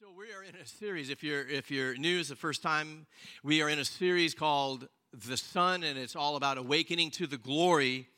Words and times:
So 0.00 0.06
we 0.16 0.32
are 0.32 0.42
in 0.42 0.54
a 0.54 0.64
series. 0.64 1.10
If 1.10 1.22
you're 1.22 1.46
if 1.46 1.70
you're 1.70 1.94
new, 1.94 2.20
it's 2.20 2.30
the 2.30 2.34
first 2.34 2.62
time. 2.62 3.06
We 3.44 3.60
are 3.60 3.68
in 3.68 3.78
a 3.78 3.84
series 3.84 4.32
called 4.32 4.88
"The 5.12 5.36
Sun," 5.36 5.82
and 5.82 5.98
it's 5.98 6.16
all 6.16 6.36
about 6.36 6.56
awakening 6.56 7.10
to 7.12 7.26
the 7.26 7.36
glory 7.36 8.08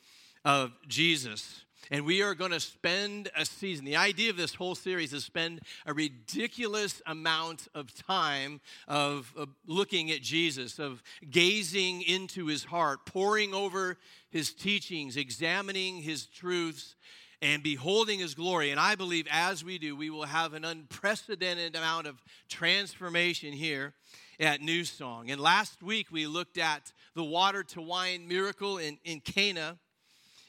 of 0.45 0.71
Jesus. 0.87 1.65
And 1.91 2.07
we 2.07 2.23
are 2.23 2.37
going 2.37 2.53
to 2.53 2.61
spend 2.61 3.33
a 3.37 3.45
season. 3.45 3.85
The 3.85 3.97
idea 3.97 4.31
of 4.31 4.37
this 4.37 4.55
whole 4.55 4.77
series 4.77 5.13
is 5.13 5.25
spend 5.25 5.63
a 5.85 5.93
ridiculous 5.93 7.03
amount 7.05 7.67
of 7.75 7.93
time 7.93 8.61
of, 8.87 9.33
of 9.37 9.49
looking 9.67 10.13
at 10.13 10.23
Jesus, 10.23 10.79
of 10.79 11.03
gazing 11.29 12.03
into 12.03 12.47
his 12.47 12.63
heart, 12.63 13.07
poring 13.07 13.55
over 13.55 13.99
his 14.31 14.55
teachings, 14.55 15.17
examining 15.17 15.97
his 15.97 16.27
truths, 16.27 16.95
and 17.43 17.61
beholding 17.61 18.21
his 18.21 18.35
glory. 18.35 18.71
And 18.71 18.79
I 18.79 18.95
believe 18.95 19.27
as 19.29 19.65
we 19.65 19.77
do, 19.77 19.97
we 19.97 20.11
will 20.11 20.25
have 20.25 20.55
an 20.55 20.65
unprecedented 20.65 21.75
amount 21.75 22.07
of 22.07 22.23
transformation 22.49 23.53
here 23.53 23.95
at 24.39 24.61
New 24.61 24.85
Song. 24.85 25.29
And 25.29 25.41
last 25.41 25.83
week 25.83 26.07
we 26.13 26.29
looked 26.29 26.57
at 26.57 26.93
the 27.17 27.25
water 27.25 27.65
to 27.65 27.83
wine 27.83 28.29
miracle 28.29 28.79
in, 28.79 28.97
in 29.05 29.21
Cana. 29.21 29.77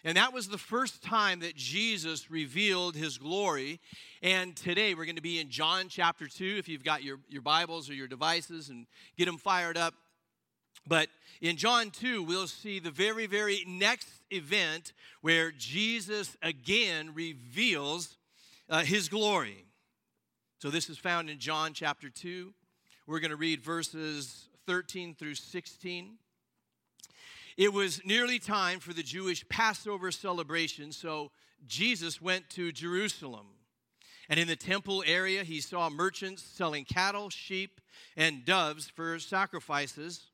And 0.05 0.17
that 0.17 0.33
was 0.33 0.49
the 0.49 0.57
first 0.57 1.01
time 1.01 1.39
that 1.39 1.55
Jesus 1.55 2.29
revealed 2.29 2.95
his 2.95 3.17
glory. 3.17 3.79
And 4.21 4.55
today 4.55 4.93
we're 4.93 5.05
going 5.05 5.15
to 5.15 5.21
be 5.21 5.39
in 5.39 5.49
John 5.49 5.87
chapter 5.89 6.27
2. 6.27 6.57
If 6.59 6.69
you've 6.69 6.83
got 6.83 7.03
your, 7.03 7.17
your 7.27 7.41
Bibles 7.41 7.89
or 7.89 7.95
your 7.95 8.07
devices 8.07 8.69
and 8.69 8.85
get 9.17 9.25
them 9.25 9.37
fired 9.37 9.77
up. 9.77 9.95
But 10.85 11.09
in 11.41 11.57
John 11.57 11.91
2, 11.91 12.23
we'll 12.23 12.47
see 12.47 12.79
the 12.79 12.91
very, 12.91 13.25
very 13.25 13.63
next 13.67 14.09
event 14.31 14.93
where 15.21 15.51
Jesus 15.51 16.35
again 16.41 17.13
reveals 17.13 18.17
uh, 18.69 18.81
his 18.81 19.09
glory. 19.09 19.65
So 20.59 20.69
this 20.69 20.89
is 20.89 20.97
found 20.97 21.29
in 21.29 21.39
John 21.39 21.73
chapter 21.73 22.09
2. 22.09 22.53
We're 23.07 23.19
going 23.19 23.31
to 23.31 23.37
read 23.37 23.61
verses 23.61 24.47
13 24.65 25.15
through 25.15 25.35
16. 25.35 26.17
It 27.57 27.71
was 27.71 28.01
nearly 28.05 28.39
time 28.39 28.79
for 28.79 28.93
the 28.93 29.03
Jewish 29.03 29.47
Passover 29.47 30.11
celebration, 30.11 30.91
so 30.91 31.31
Jesus 31.67 32.21
went 32.21 32.49
to 32.51 32.71
Jerusalem. 32.71 33.47
And 34.29 34.39
in 34.39 34.47
the 34.47 34.55
temple 34.55 35.03
area, 35.05 35.43
he 35.43 35.59
saw 35.59 35.89
merchants 35.89 36.41
selling 36.41 36.85
cattle, 36.85 37.29
sheep, 37.29 37.81
and 38.15 38.45
doves 38.45 38.89
for 38.89 39.19
sacrifices. 39.19 40.27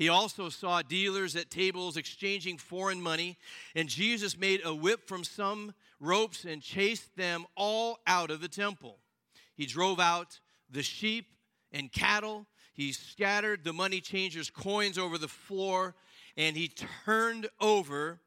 He 0.00 0.08
also 0.08 0.48
saw 0.48 0.80
dealers 0.80 1.36
at 1.36 1.50
tables 1.50 1.98
exchanging 1.98 2.56
foreign 2.56 3.02
money, 3.02 3.36
and 3.74 3.86
Jesus 3.86 4.34
made 4.34 4.62
a 4.64 4.74
whip 4.74 5.06
from 5.06 5.24
some 5.24 5.74
ropes 6.00 6.46
and 6.46 6.62
chased 6.62 7.14
them 7.16 7.44
all 7.54 7.98
out 8.06 8.30
of 8.30 8.40
the 8.40 8.48
temple. 8.48 8.96
He 9.54 9.66
drove 9.66 10.00
out 10.00 10.40
the 10.70 10.82
sheep 10.82 11.26
and 11.70 11.92
cattle. 11.92 12.46
He 12.72 12.92
scattered 12.92 13.62
the 13.62 13.74
money 13.74 14.00
changers' 14.00 14.48
coins 14.48 14.96
over 14.96 15.18
the 15.18 15.28
floor 15.28 15.94
and 16.34 16.56
he 16.56 16.72
turned 17.04 17.50
over 17.60 18.20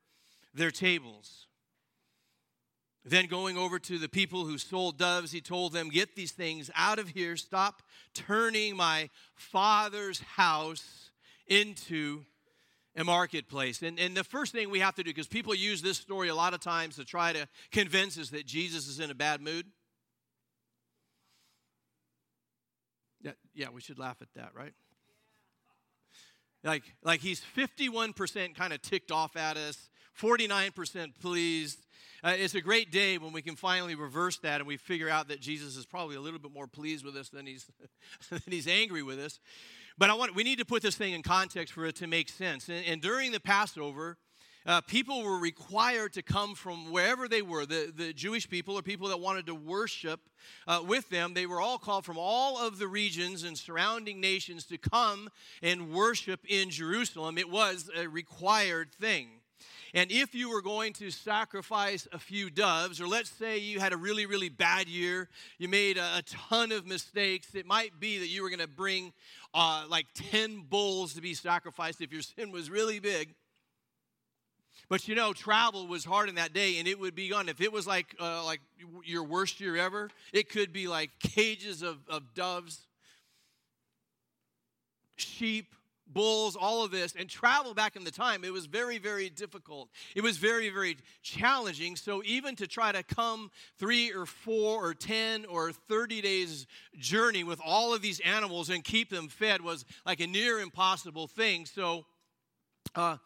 their 0.54 0.70
tables. 0.70 1.48
Then, 3.04 3.26
going 3.26 3.58
over 3.58 3.80
to 3.80 3.98
the 3.98 4.08
people 4.08 4.46
who 4.46 4.60
sold 4.60 5.00
doves, 5.00 5.32
he 5.32 5.42
told 5.42 5.74
them, 5.74 5.90
Get 5.90 6.16
these 6.16 6.34
things 6.34 6.70
out 6.76 7.00
of 7.00 7.10
here. 7.10 7.36
Stop 7.36 7.82
turning 8.14 8.78
my 8.78 9.10
father's 9.34 10.20
house 10.20 11.10
into 11.48 12.26
a 12.96 13.04
marketplace. 13.04 13.82
And, 13.82 14.00
and 14.00 14.16
the 14.16 14.24
first 14.24 14.52
thing 14.52 14.70
we 14.70 14.80
have 14.80 14.96
to 14.96 15.04
do, 15.04 15.10
because 15.10 15.28
people 15.28 15.56
use 15.56 15.82
this 15.82 15.98
story 15.98 16.30
a 16.30 16.36
lot 16.36 16.54
of 16.54 16.60
times 16.60 16.96
to 16.98 17.06
try 17.06 17.34
to 17.34 17.48
convince 17.72 18.18
us 18.20 18.30
that 18.30 18.46
Jesus 18.46 18.88
is 18.88 19.00
in 19.00 19.10
a 19.10 19.16
bad 19.16 19.42
mood. 19.42 19.66
Yeah, 23.22 23.32
yeah 23.54 23.68
we 23.74 23.82
should 23.82 23.98
laugh 23.98 24.18
at 24.22 24.28
that, 24.36 24.52
right? 24.54 24.74
Like, 26.64 26.84
like 27.04 27.20
he's 27.20 27.42
51% 27.58 28.56
kind 28.56 28.74
of 28.74 28.82
ticked 28.82 29.12
off 29.12 29.36
at 29.36 29.58
us, 29.58 29.90
49% 30.22 31.20
pleased. 31.20 31.80
Uh, 32.24 32.36
it's 32.38 32.56
a 32.56 32.62
great 32.62 32.90
day 32.92 33.18
when 33.18 33.34
we 33.34 33.42
can 33.42 33.58
finally 33.58 33.96
reverse 33.96 34.38
that 34.40 34.62
and 34.62 34.68
we 34.68 34.78
figure 34.78 35.10
out 35.10 35.28
that 35.28 35.42
Jesus 35.42 35.76
is 35.76 35.86
probably 35.86 36.16
a 36.16 36.22
little 36.22 36.40
bit 36.40 36.54
more 36.54 36.68
pleased 36.68 37.04
with 37.04 37.18
us 37.18 37.30
than 37.30 37.46
he's, 37.46 37.70
than 38.30 38.42
he's 38.46 38.68
angry 38.68 39.04
with 39.04 39.20
us. 39.20 39.40
But 39.98 40.10
I 40.10 40.14
want, 40.16 40.36
we 40.36 40.44
need 40.44 40.60
to 40.60 40.66
put 40.66 40.82
this 40.82 40.96
thing 40.96 41.14
in 41.14 41.22
context 41.22 41.74
for 41.74 41.86
it 41.86 41.96
to 41.98 42.08
make 42.08 42.30
sense. 42.30 42.70
And, 42.70 42.86
and 42.86 43.02
during 43.02 43.32
the 43.32 43.40
Passover, 43.40 44.18
uh, 44.66 44.82
people 44.82 45.24
were 45.24 45.38
required 45.38 46.14
to 46.14 46.22
come 46.22 46.56
from 46.56 46.92
wherever 46.92 47.28
they 47.28 47.42
were. 47.42 47.66
The, 47.66 47.92
the 47.96 48.14
Jewish 48.14 48.50
people 48.50 48.76
or 48.76 48.82
people 48.82 49.10
that 49.10 49.20
wanted 49.20 49.46
to 49.48 49.56
worship 49.56 50.22
uh, 50.68 50.82
with 50.86 51.10
them, 51.10 51.34
they 51.34 51.46
were 51.46 51.60
all 51.60 51.78
called 51.78 52.06
from 52.06 52.18
all 52.18 52.58
of 52.58 52.80
the 52.80 52.88
regions 52.88 53.44
and 53.44 53.58
surrounding 53.58 54.22
nations 54.22 54.66
to 54.68 54.78
come 54.78 55.30
and 55.62 55.92
worship 55.92 56.40
in 56.48 56.70
Jerusalem. 56.70 57.38
It 57.38 57.50
was 57.50 57.90
a 57.96 58.08
required 58.08 58.94
thing. 58.94 59.28
And 59.94 60.12
if 60.12 60.34
you 60.34 60.50
were 60.50 60.64
going 60.64 60.94
to 60.94 61.12
sacrifice 61.12 62.08
a 62.12 62.18
few 62.18 62.50
doves, 62.50 63.00
or 63.00 63.08
let's 63.08 63.30
say 63.30 63.60
you 63.60 63.80
had 63.80 63.94
a 63.94 63.98
really, 63.98 64.26
really 64.26 64.50
bad 64.50 64.88
year, 64.88 65.30
you 65.60 65.68
made 65.68 65.98
a, 65.98 66.18
a 66.18 66.22
ton 66.24 66.72
of 66.72 66.88
mistakes, 66.88 67.54
it 67.54 67.68
might 67.68 68.00
be 68.00 68.18
that 68.18 68.28
you 68.28 68.42
were 68.42 68.50
going 68.50 68.60
to 68.60 68.68
bring 68.68 69.14
uh, 69.54 69.86
like 69.88 70.08
10 70.16 70.64
bulls 70.68 71.14
to 71.14 71.22
be 71.22 71.36
sacrificed 71.36 72.02
if 72.02 72.12
your 72.12 72.22
sin 72.38 72.52
was 72.52 72.72
really 72.72 73.00
big. 73.00 73.36
But 74.90 75.08
you 75.08 75.16
know, 75.16 75.32
travel 75.34 75.88
was 75.88 76.04
hard 76.04 76.28
in 76.28 76.36
that 76.36 76.54
day, 76.54 76.80
and 76.80 76.88
it 76.88 77.00
would 77.00 77.16
be 77.16 77.30
gone. 77.30 77.48
If 77.48 77.62
it 77.62 77.72
was 77.72 77.88
like 77.88 78.16
uh, 78.20 78.44
like 78.44 78.60
your 79.06 79.24
worst 79.24 79.60
year 79.62 79.78
ever, 79.78 80.10
it 80.34 80.50
could 80.50 80.74
be 80.74 80.88
like 80.88 81.10
cages 81.20 81.82
of, 81.82 81.98
of 82.10 82.34
doves, 82.34 82.86
sheep, 85.16 85.74
bulls, 86.14 86.56
all 86.56 86.84
of 86.84 86.92
this. 86.92 87.16
And 87.18 87.30
travel 87.30 87.74
back 87.74 87.96
in 87.96 88.04
the 88.04 88.12
time, 88.12 88.44
it 88.44 88.54
was 88.54 88.66
very, 88.66 88.98
very 88.98 89.30
difficult. 89.30 89.90
It 90.16 90.22
was 90.22 90.38
very, 90.38 90.70
very 90.70 90.98
challenging. 91.22 91.96
So 91.96 92.22
even 92.26 92.56
to 92.58 92.68
try 92.68 92.92
to 92.92 93.04
come 93.04 93.52
three 93.78 94.12
or 94.12 94.26
four 94.26 94.86
or 94.86 94.94
10 94.94 95.46
or 95.46 95.72
30 95.72 96.22
days 96.22 96.68
journey 96.98 97.44
with 97.44 97.60
all 97.66 97.94
of 97.94 98.02
these 98.02 98.20
animals 98.22 98.70
and 98.70 98.84
keep 98.84 99.10
them 99.10 99.28
fed 99.28 99.62
was 99.62 99.86
like 100.06 100.20
a 100.20 100.28
near 100.28 100.60
impossible 100.60 101.28
thing. 101.28 101.66
So, 101.66 102.06
uh, 102.96 103.18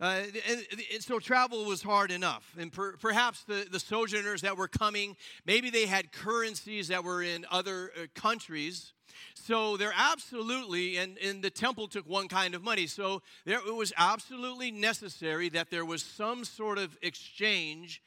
uh, 0.00 0.22
and, 0.48 1.02
so 1.02 1.18
travel 1.18 1.64
was 1.64 1.82
hard 1.82 2.10
enough. 2.10 2.54
And 2.58 2.72
per, 2.72 2.96
perhaps 2.96 3.44
the, 3.44 3.66
the 3.70 3.80
sojourners 3.80 4.42
that 4.42 4.56
were 4.56 4.68
coming, 4.68 5.16
maybe 5.46 5.70
they 5.70 5.86
had 5.86 6.12
currencies 6.12 6.88
that 6.88 7.02
were 7.02 7.22
in 7.22 7.46
other 7.50 7.90
uh, 7.96 8.06
countries. 8.14 8.92
So 9.34 9.76
they're 9.76 9.94
absolutely, 9.96 10.98
and, 10.98 11.16
and 11.18 11.42
the 11.42 11.50
temple 11.50 11.88
took 11.88 12.06
one 12.06 12.28
kind 12.28 12.54
of 12.54 12.62
money. 12.62 12.86
So 12.86 13.22
there, 13.44 13.58
it 13.66 13.74
was 13.74 13.92
absolutely 13.96 14.70
necessary 14.70 15.48
that 15.50 15.70
there 15.70 15.84
was 15.84 16.02
some 16.02 16.44
sort 16.44 16.78
of 16.78 16.98
exchange 17.00 18.02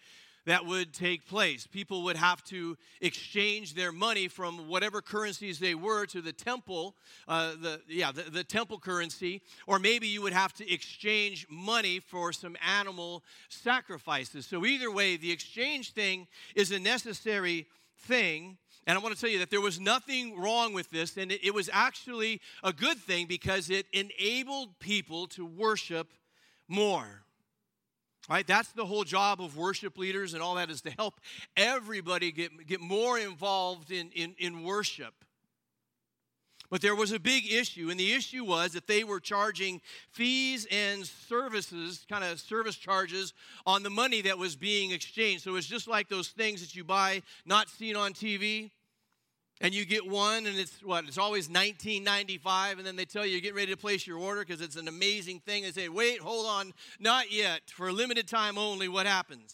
that 0.46 0.66
would 0.66 0.94
take 0.94 1.28
place. 1.28 1.68
People 1.68 2.04
would 2.04 2.16
have 2.16 2.44
to 2.46 2.78
exchange 3.02 3.74
their 3.74 3.92
money 3.92 4.28
from 4.28 4.68
whatever 4.68 5.02
currencies 5.02 5.60
they 5.60 5.76
were 5.76 6.06
to 6.08 6.22
the 6.22 6.34
temple, 6.34 6.96
uh, 7.28 7.52
the 7.62 7.82
yeah, 7.88 8.12
the, 8.12 8.24
the 8.24 8.44
temple 8.44 8.80
currency, 8.80 9.42
or 9.68 9.80
maybe 9.80 10.08
you 10.08 10.22
would 10.22 10.34
have 10.34 10.54
to 10.54 10.74
exchange 10.74 11.46
money 11.50 12.00
for 12.00 12.34
some 12.34 12.56
animal 12.66 13.24
sacrifices. 13.50 14.46
So 14.46 14.66
either 14.66 14.92
way, 14.92 15.18
the 15.18 15.32
exchange 15.32 15.94
thing 15.94 16.28
is 16.56 16.72
a 16.72 16.80
necessary 16.80 17.68
thing. 18.00 18.58
And 18.88 18.98
I 18.98 19.02
want 19.02 19.14
to 19.14 19.22
tell 19.22 19.30
you 19.30 19.40
that 19.40 19.52
there 19.52 19.62
was 19.62 19.80
nothing 19.80 20.40
wrong 20.40 20.74
with 20.74 20.90
this, 20.90 21.18
and 21.18 21.32
it, 21.32 21.44
it 21.44 21.54
was 21.54 21.70
actually 21.72 22.42
a 22.64 22.74
good 22.74 22.98
thing 22.98 23.28
because 23.28 23.70
it 23.70 23.86
enabled 23.94 24.80
people 24.80 25.28
to 25.28 25.46
worship 25.46 26.08
more. 26.68 27.24
Right? 28.30 28.46
That's 28.46 28.72
the 28.74 28.86
whole 28.86 29.04
job 29.04 29.42
of 29.42 29.58
worship 29.58 29.98
leaders 29.98 30.36
and 30.36 30.44
all 30.44 30.56
that 30.56 30.70
is 30.70 30.82
to 30.82 30.92
help 30.92 31.20
everybody 31.58 32.32
get, 32.32 32.68
get 32.68 32.80
more 32.80 33.18
involved 33.18 33.92
in, 33.92 34.12
in, 34.12 34.36
in 34.38 34.64
worship. 34.64 35.14
But 36.70 36.81
there 36.81 36.96
was 36.96 37.12
a 37.12 37.20
big 37.20 37.52
issue, 37.52 37.90
and 37.90 38.00
the 38.00 38.14
issue 38.14 38.44
was 38.44 38.74
that 38.74 38.86
they 38.86 39.04
were 39.04 39.20
charging 39.20 39.81
fees 40.12 40.68
and 40.70 41.04
services, 41.04 42.06
kind 42.08 42.24
of 42.24 42.40
service 42.40 42.76
charges, 42.76 43.34
on 43.66 43.81
the 43.81 43.90
money 43.90 44.22
that 44.22 44.38
was 44.38 44.56
being 44.56 44.92
exchanged. 44.92 45.44
So 45.44 45.56
it's 45.56 45.66
just 45.66 45.88
like 45.88 46.10
those 46.10 46.28
things 46.28 46.62
that 46.62 46.75
you 46.75 46.84
buy 46.84 47.24
not 47.44 47.70
seen 47.70 47.96
on 47.96 48.14
TV 48.14 48.70
and 49.62 49.74
you 49.74 49.86
get 49.86 50.08
one 50.08 50.46
and 50.46 50.58
it's 50.58 50.82
what 50.84 51.06
it's 51.06 51.18
always 51.18 51.50
1995 51.50 52.78
and 52.78 52.88
then 52.88 52.96
they 52.96 53.06
tell 53.06 53.26
you 53.26 53.34
you're 53.34 53.42
getting 53.42 53.58
ready 53.58 53.72
to 53.72 53.78
place 53.78 54.08
your 54.08 54.18
order 54.18 54.42
because 54.42 54.62
it's 54.62 54.76
an 54.76 54.88
amazing 54.88 55.40
thing. 55.40 55.64
They 55.64 55.72
say 55.72 55.90
wait 55.90 56.20
hold 56.20 56.46
on. 56.46 56.74
Not 57.00 57.32
yet. 57.32 57.62
For 57.68 57.90
a 57.90 57.94
limited 57.94 58.28
time 58.28 58.58
only. 58.58 58.88
What 58.88 59.06
happens? 59.06 59.54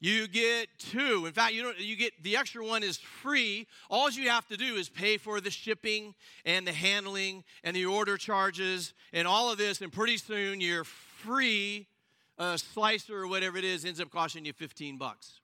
You 0.00 0.26
get 0.26 0.66
two. 0.78 1.26
In 1.26 1.32
fact 1.32 1.54
you 1.54 1.62
don't 1.62 1.78
you 1.78 1.96
get 1.96 2.12
the 2.22 2.36
extra 2.36 2.64
one 2.64 2.82
is 2.82 2.96
free. 2.96 3.68
All 3.88 4.10
you 4.10 4.28
have 4.30 4.48
to 4.48 4.56
do 4.56 4.74
is 4.74 4.88
pay 4.88 5.16
for 5.16 5.40
the 5.40 5.50
shipping 5.50 6.14
and 6.44 6.66
the 6.66 6.72
handling 6.72 7.44
and 7.62 7.76
the 7.76 7.86
order 7.86 8.16
charges 8.16 8.94
and 9.12 9.28
all 9.28 9.52
of 9.52 9.58
this 9.58 9.80
and 9.80 9.92
pretty 9.92 10.16
soon 10.16 10.60
your 10.60 10.84
free. 10.84 11.86
Uh, 12.38 12.56
slicer 12.56 13.14
or 13.14 13.28
whatever 13.28 13.58
it 13.58 13.62
is 13.62 13.84
ends 13.84 14.00
up 14.00 14.10
costing 14.10 14.44
you 14.46 14.54
15 14.54 14.96
bucks 14.96 15.41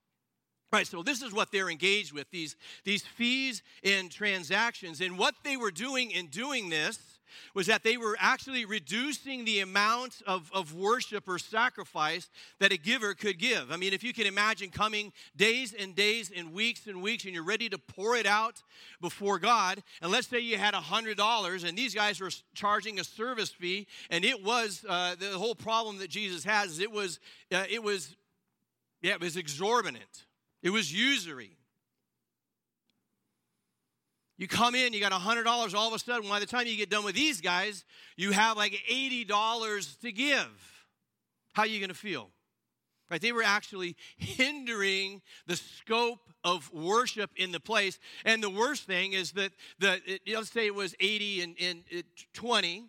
Right, 0.70 0.86
so 0.86 1.02
this 1.02 1.22
is 1.22 1.32
what 1.32 1.50
they're 1.50 1.70
engaged 1.70 2.12
with 2.12 2.30
these, 2.30 2.54
these 2.84 3.02
fees 3.02 3.62
and 3.82 4.10
transactions. 4.10 5.00
And 5.00 5.18
what 5.18 5.34
they 5.42 5.56
were 5.56 5.70
doing 5.70 6.10
in 6.10 6.26
doing 6.26 6.68
this 6.68 6.98
was 7.54 7.66
that 7.66 7.82
they 7.82 7.96
were 7.96 8.16
actually 8.20 8.64
reducing 8.64 9.44
the 9.44 9.60
amount 9.60 10.22
of, 10.26 10.50
of 10.52 10.74
worship 10.74 11.28
or 11.28 11.38
sacrifice 11.38 12.28
that 12.60 12.72
a 12.72 12.76
giver 12.76 13.14
could 13.14 13.38
give. 13.38 13.70
I 13.70 13.76
mean, 13.76 13.92
if 13.92 14.02
you 14.02 14.12
can 14.12 14.26
imagine 14.26 14.70
coming 14.70 15.12
days 15.36 15.74
and 15.78 15.94
days 15.94 16.30
and 16.34 16.52
weeks 16.52 16.86
and 16.86 17.02
weeks 17.02 17.24
and 17.24 17.32
you're 17.32 17.44
ready 17.44 17.68
to 17.70 17.78
pour 17.78 18.16
it 18.16 18.26
out 18.26 18.62
before 19.00 19.38
God, 19.38 19.82
and 20.02 20.10
let's 20.10 20.26
say 20.26 20.40
you 20.40 20.58
had 20.58 20.74
$100 20.74 21.64
and 21.68 21.78
these 21.78 21.94
guys 21.94 22.20
were 22.20 22.30
charging 22.54 23.00
a 23.00 23.04
service 23.04 23.50
fee, 23.50 23.86
and 24.10 24.24
it 24.24 24.44
was 24.44 24.84
uh, 24.88 25.14
the 25.18 25.38
whole 25.38 25.54
problem 25.54 25.98
that 25.98 26.10
Jesus 26.10 26.44
has 26.44 26.78
it 26.78 26.92
was, 26.92 27.18
uh, 27.52 27.64
it 27.70 27.82
was, 27.82 28.16
yeah, 29.00 29.12
it 29.12 29.20
was 29.20 29.36
exorbitant. 29.36 30.24
It 30.62 30.70
was 30.70 30.92
usury. 30.92 31.56
You 34.38 34.46
come 34.46 34.76
in, 34.76 34.92
you 34.92 35.00
got 35.00 35.10
$100, 35.10 35.74
all 35.74 35.88
of 35.88 35.94
a 35.94 35.98
sudden, 35.98 36.28
by 36.28 36.38
the 36.38 36.46
time 36.46 36.66
you 36.66 36.76
get 36.76 36.90
done 36.90 37.04
with 37.04 37.16
these 37.16 37.40
guys, 37.40 37.84
you 38.16 38.30
have 38.30 38.56
like 38.56 38.72
$80 38.90 40.00
to 40.00 40.12
give. 40.12 40.86
How 41.54 41.62
are 41.62 41.66
you 41.66 41.80
going 41.80 41.88
to 41.88 41.94
feel? 41.94 42.30
Right? 43.10 43.20
They 43.20 43.32
were 43.32 43.42
actually 43.42 43.96
hindering 44.16 45.22
the 45.46 45.56
scope 45.56 46.20
of 46.44 46.72
worship 46.72 47.30
in 47.36 47.50
the 47.50 47.58
place. 47.58 47.98
And 48.24 48.40
the 48.40 48.50
worst 48.50 48.84
thing 48.84 49.12
is 49.12 49.32
that, 49.32 49.50
the, 49.80 50.00
it, 50.06 50.20
let's 50.28 50.52
say 50.52 50.66
it 50.66 50.74
was 50.74 50.94
80 51.00 51.42
and, 51.42 51.56
and 51.60 51.84
uh, 51.96 52.02
20. 52.34 52.84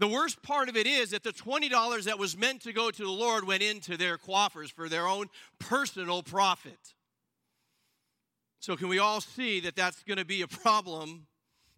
The 0.00 0.08
worst 0.08 0.42
part 0.42 0.70
of 0.70 0.78
it 0.78 0.86
is 0.86 1.10
that 1.10 1.24
the 1.24 1.32
$20 1.32 2.04
that 2.04 2.18
was 2.18 2.34
meant 2.34 2.62
to 2.62 2.72
go 2.72 2.90
to 2.90 3.02
the 3.02 3.10
Lord 3.10 3.46
went 3.46 3.62
into 3.62 3.98
their 3.98 4.16
coffers 4.16 4.70
for 4.70 4.88
their 4.88 5.06
own 5.06 5.26
personal 5.58 6.22
profit. 6.22 6.94
So, 8.60 8.76
can 8.76 8.88
we 8.88 8.98
all 8.98 9.20
see 9.20 9.60
that 9.60 9.76
that's 9.76 10.02
going 10.04 10.16
to 10.16 10.24
be 10.24 10.40
a 10.40 10.48
problem 10.48 11.26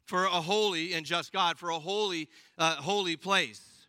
for 0.07 0.27
a 0.27 0.41
holy 0.41 0.95
and 0.95 1.05
just 1.05 1.33
God, 1.33 1.59
for 1.59 1.71
a 1.71 1.81
holy, 1.81 2.29
uh, 2.59 2.77
holy 2.77 3.17
place? 3.17 3.89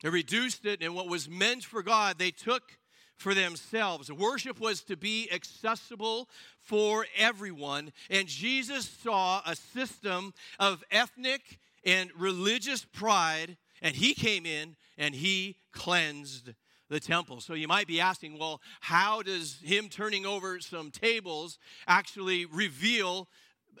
They 0.00 0.10
reduced 0.10 0.64
it, 0.64 0.80
and 0.80 0.94
what 0.94 1.08
was 1.08 1.28
meant 1.28 1.64
for 1.64 1.82
God, 1.82 2.20
they 2.20 2.30
took 2.30 2.78
for 3.16 3.34
themselves. 3.34 4.12
Worship 4.12 4.60
was 4.60 4.82
to 4.84 4.96
be 4.96 5.28
accessible 5.32 6.28
for 6.60 7.04
everyone, 7.16 7.92
and 8.10 8.28
Jesus 8.28 8.88
saw 8.88 9.42
a 9.44 9.56
system 9.56 10.34
of 10.60 10.84
ethnic 10.92 11.58
and 11.84 12.10
religious 12.16 12.84
pride, 12.84 13.56
and 13.82 13.94
he 13.94 14.14
came 14.14 14.46
in 14.46 14.76
and 14.96 15.14
he 15.14 15.56
cleansed 15.72 16.52
the 16.88 17.00
temple. 17.00 17.40
So 17.40 17.54
you 17.54 17.68
might 17.68 17.86
be 17.86 18.00
asking, 18.00 18.38
well, 18.38 18.60
how 18.80 19.22
does 19.22 19.60
him 19.62 19.88
turning 19.88 20.24
over 20.26 20.60
some 20.60 20.90
tables 20.90 21.58
actually 21.86 22.46
reveal 22.46 23.28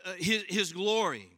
uh, 0.04 0.12
his, 0.18 0.44
his 0.48 0.72
glory? 0.72 1.37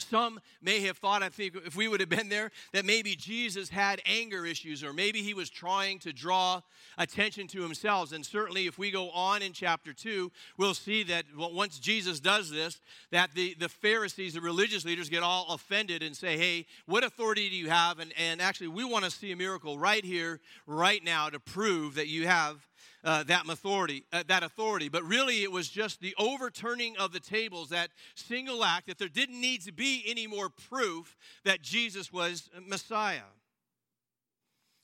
Some 0.00 0.40
may 0.62 0.80
have 0.82 0.98
thought, 0.98 1.22
I 1.22 1.28
think, 1.28 1.54
if 1.64 1.76
we 1.76 1.88
would 1.88 2.00
have 2.00 2.08
been 2.08 2.28
there, 2.28 2.50
that 2.72 2.84
maybe 2.84 3.14
Jesus 3.14 3.68
had 3.68 4.00
anger 4.06 4.46
issues 4.46 4.82
or 4.82 4.92
maybe 4.92 5.22
he 5.22 5.34
was 5.34 5.50
trying 5.50 5.98
to 6.00 6.12
draw 6.12 6.60
attention 6.98 7.46
to 7.48 7.62
himself. 7.62 8.12
And 8.12 8.24
certainly, 8.24 8.66
if 8.66 8.78
we 8.78 8.90
go 8.90 9.10
on 9.10 9.42
in 9.42 9.52
chapter 9.52 9.92
2, 9.92 10.30
we'll 10.56 10.74
see 10.74 11.02
that 11.04 11.24
once 11.36 11.78
Jesus 11.78 12.20
does 12.20 12.50
this, 12.50 12.80
that 13.10 13.34
the, 13.34 13.54
the 13.58 13.68
Pharisees, 13.68 14.34
the 14.34 14.40
religious 14.40 14.84
leaders, 14.84 15.08
get 15.08 15.22
all 15.22 15.46
offended 15.50 16.02
and 16.02 16.16
say, 16.16 16.36
Hey, 16.36 16.66
what 16.86 17.04
authority 17.04 17.48
do 17.48 17.56
you 17.56 17.70
have? 17.70 17.98
And, 17.98 18.12
and 18.16 18.40
actually, 18.40 18.68
we 18.68 18.84
want 18.84 19.04
to 19.04 19.10
see 19.10 19.32
a 19.32 19.36
miracle 19.36 19.78
right 19.78 20.04
here, 20.04 20.40
right 20.66 21.02
now, 21.02 21.28
to 21.28 21.40
prove 21.40 21.94
that 21.94 22.08
you 22.08 22.26
have 22.26 22.66
uh, 23.04 23.22
that 23.24 23.48
authority, 23.48 24.04
uh, 24.12 24.22
that 24.28 24.42
authority. 24.42 24.88
But 24.88 25.04
really, 25.04 25.42
it 25.42 25.52
was 25.52 25.68
just 25.68 26.00
the 26.00 26.14
overturning 26.18 26.96
of 26.96 27.12
the 27.12 27.20
tables, 27.20 27.70
that 27.70 27.90
single 28.14 28.64
act, 28.64 28.86
that 28.88 28.98
there 28.98 29.08
didn't 29.08 29.40
need 29.40 29.62
to 29.62 29.72
be 29.72 30.04
any 30.06 30.26
more 30.26 30.48
proof 30.48 31.16
that 31.44 31.62
Jesus 31.62 32.12
was 32.12 32.48
Messiah. 32.66 33.22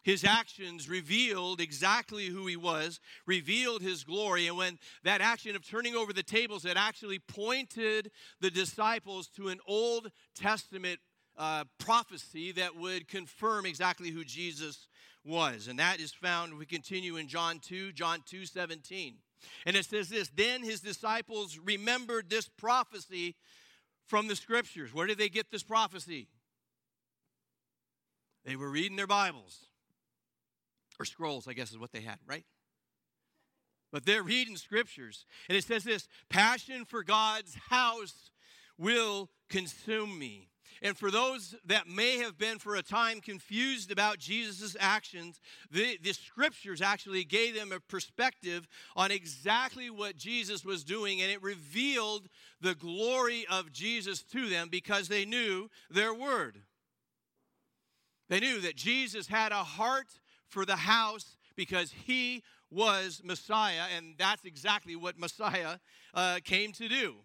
His 0.07 0.23
actions 0.25 0.89
revealed 0.89 1.61
exactly 1.61 2.27
who 2.27 2.47
he 2.47 2.57
was, 2.57 3.01
revealed 3.27 3.83
his 3.83 4.05
glory. 4.05 4.47
And 4.47 4.57
when 4.57 4.79
that 5.03 5.21
action 5.21 5.57
of 5.57 5.69
turning 5.69 5.97
over 5.97 6.13
the 6.13 6.23
tables 6.23 6.63
had 6.63 6.77
actually 6.77 7.19
pointed 7.19 8.13
the 8.41 8.49
disciples 8.49 9.27
to 9.31 9.49
an 9.49 9.59
Old 9.67 10.13
Testament 10.37 11.01
uh, 11.37 11.65
prophecy 11.79 12.53
that 12.53 12.77
would 12.77 13.09
confirm 13.09 13.67
exactly 13.67 14.11
who 14.11 14.25
Jesus 14.25 14.87
was. 15.25 15.69
And 15.69 15.79
that 15.79 16.01
is 16.01 16.13
found, 16.13 16.59
we 16.59 16.67
continue 16.67 17.17
in 17.17 17.29
John 17.29 17.59
2, 17.59 17.93
John 17.93 18.23
2 18.27 18.47
17. 18.47 19.15
And 19.67 19.77
it 19.77 19.85
says 19.85 20.09
this 20.09 20.31
Then 20.35 20.63
his 20.63 20.81
disciples 20.81 21.59
remembered 21.59 22.31
this 22.31 22.49
prophecy 22.49 23.37
from 24.07 24.29
the 24.29 24.37
scriptures. 24.37 24.95
Where 24.95 25.07
did 25.07 25.19
they 25.19 25.29
get 25.29 25.51
this 25.51 25.63
prophecy? 25.63 26.29
They 28.45 28.57
were 28.57 28.71
reading 28.71 28.97
their 28.97 29.09
Bibles, 29.09 29.59
or 31.01 31.05
scrolls, 31.05 31.49
I 31.49 31.53
guess 31.53 31.73
is 31.73 31.79
what 31.79 31.91
they 31.91 32.01
had, 32.01 32.19
right? 32.27 32.45
But 33.93 34.07
they're 34.07 34.23
reading 34.23 34.57
scriptures. 34.57 35.27
And 35.49 35.59
it 35.59 35.65
says 35.65 35.85
this 35.85 36.09
Passion 36.29 36.85
for 36.85 37.03
God's 37.03 37.55
house 37.69 38.31
will 38.79 39.31
consume 39.49 40.19
me. 40.19 40.49
And 40.83 40.97
for 40.97 41.11
those 41.11 41.55
that 41.65 41.89
may 41.89 42.19
have 42.19 42.39
been 42.39 42.59
for 42.59 42.77
a 42.77 42.83
time 42.83 43.21
confused 43.21 43.91
about 43.91 44.19
Jesus' 44.19 44.77
actions, 44.79 45.41
the, 45.71 45.99
the 46.03 46.13
scriptures 46.13 46.83
actually 46.83 47.25
gave 47.25 47.55
them 47.55 47.73
a 47.73 47.81
perspective 47.81 48.69
on 48.95 49.11
exactly 49.11 49.91
what 49.91 50.17
Jesus 50.17 50.65
was 50.65 50.85
doing, 50.85 51.23
and 51.23 51.31
it 51.31 51.43
revealed 51.43 52.29
the 52.61 52.75
glory 52.75 53.47
of 53.51 53.73
Jesus 53.73 54.23
to 54.23 54.49
them 54.49 54.69
because 54.71 55.09
they 55.09 55.25
knew 55.25 55.69
their 55.91 56.13
word. 56.13 56.63
They 58.29 58.41
knew 58.41 58.61
that 58.61 58.77
Jesus 58.77 59.29
had 59.29 59.53
a 59.53 59.65
heart 59.65 60.09
for 60.49 60.65
the 60.65 60.77
house 60.77 61.37
because 61.57 61.93
he 61.93 62.43
was 62.71 63.23
Messiah, 63.25 63.85
and 63.97 64.15
that's 64.19 64.45
exactly 64.45 64.97
what 64.97 65.19
Messiah 65.19 65.79
uh, 66.13 66.41
came 66.45 66.73
to 66.73 66.89
do. 66.89 67.17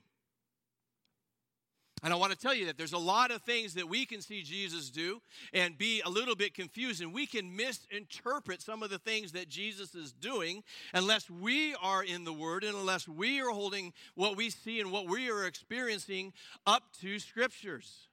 And 2.03 2.11
I 2.11 2.15
want 2.15 2.31
to 2.31 2.37
tell 2.37 2.53
you 2.53 2.65
that 2.65 2.77
there's 2.77 2.93
a 2.93 2.97
lot 2.97 3.29
of 3.29 3.43
things 3.43 3.75
that 3.75 3.87
we 3.87 4.07
can 4.07 4.21
see 4.21 4.41
Jesus 4.41 4.89
do 4.89 5.21
and 5.53 5.77
be 5.77 6.01
a 6.03 6.09
little 6.09 6.35
bit 6.35 6.55
confused, 6.55 7.01
and 7.01 7.13
we 7.13 7.27
can 7.27 7.55
misinterpret 7.55 8.61
some 8.61 8.81
of 8.81 8.89
the 8.89 8.97
things 8.97 9.33
that 9.33 9.49
Jesus 9.49 9.93
is 9.93 10.11
doing 10.11 10.63
unless 10.95 11.29
we 11.29 11.75
are 11.75 12.03
in 12.03 12.23
the 12.23 12.33
Word 12.33 12.63
and 12.63 12.75
unless 12.75 13.07
we 13.07 13.39
are 13.39 13.51
holding 13.51 13.93
what 14.15 14.35
we 14.35 14.49
see 14.49 14.79
and 14.79 14.91
what 14.91 15.07
we 15.07 15.29
are 15.29 15.45
experiencing 15.45 16.33
up 16.65 16.83
to 17.01 17.19
Scriptures. 17.19 18.07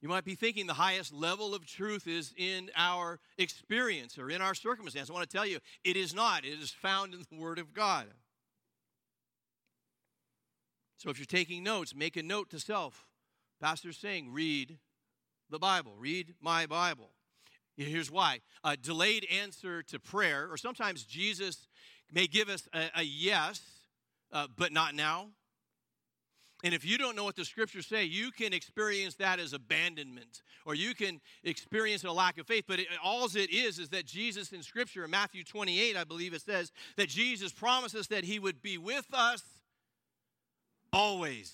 You 0.00 0.10
might 0.10 0.24
be 0.24 0.34
thinking 0.34 0.66
the 0.66 0.74
highest 0.74 1.12
level 1.12 1.54
of 1.54 1.66
truth 1.66 2.06
is 2.06 2.34
in 2.36 2.70
our 2.76 3.18
experience 3.38 4.18
or 4.18 4.30
in 4.30 4.42
our 4.42 4.54
circumstance. 4.54 5.08
I 5.08 5.14
want 5.14 5.28
to 5.28 5.34
tell 5.34 5.46
you, 5.46 5.58
it 5.82 5.96
is 5.96 6.14
not. 6.14 6.44
It 6.44 6.60
is 6.60 6.70
found 6.70 7.14
in 7.14 7.24
the 7.28 7.36
Word 7.36 7.58
of 7.58 7.72
God. 7.72 8.06
So 11.04 11.10
if 11.10 11.18
you're 11.18 11.26
taking 11.26 11.62
notes, 11.62 11.94
make 11.94 12.16
a 12.16 12.22
note 12.22 12.48
to 12.48 12.58
self. 12.58 13.04
Pastor's 13.60 13.98
saying, 13.98 14.32
read 14.32 14.78
the 15.50 15.58
Bible, 15.58 15.92
read 15.98 16.32
my 16.40 16.64
Bible. 16.64 17.10
Here's 17.76 18.10
why 18.10 18.40
a 18.64 18.74
delayed 18.74 19.26
answer 19.30 19.82
to 19.82 19.98
prayer, 19.98 20.48
or 20.50 20.56
sometimes 20.56 21.04
Jesus 21.04 21.68
may 22.10 22.26
give 22.26 22.48
us 22.48 22.66
a, 22.72 23.00
a 23.00 23.02
yes, 23.02 23.60
uh, 24.32 24.46
but 24.56 24.72
not 24.72 24.94
now. 24.94 25.26
And 26.62 26.72
if 26.72 26.86
you 26.86 26.96
don't 26.96 27.16
know 27.16 27.24
what 27.24 27.36
the 27.36 27.44
scriptures 27.44 27.86
say, 27.86 28.04
you 28.04 28.30
can 28.30 28.54
experience 28.54 29.16
that 29.16 29.38
as 29.38 29.52
abandonment, 29.52 30.40
or 30.64 30.74
you 30.74 30.94
can 30.94 31.20
experience 31.42 32.04
a 32.04 32.12
lack 32.12 32.38
of 32.38 32.46
faith. 32.46 32.64
But 32.66 32.80
it, 32.80 32.86
all 33.04 33.26
it 33.26 33.52
is 33.52 33.78
is 33.78 33.90
that 33.90 34.06
Jesus 34.06 34.54
in 34.54 34.62
scripture, 34.62 35.04
in 35.04 35.10
Matthew 35.10 35.44
28, 35.44 35.98
I 35.98 36.04
believe 36.04 36.32
it 36.32 36.40
says, 36.40 36.72
that 36.96 37.10
Jesus 37.10 37.52
promises 37.52 38.06
that 38.06 38.24
he 38.24 38.38
would 38.38 38.62
be 38.62 38.78
with 38.78 39.04
us 39.12 39.42
Always. 40.94 41.52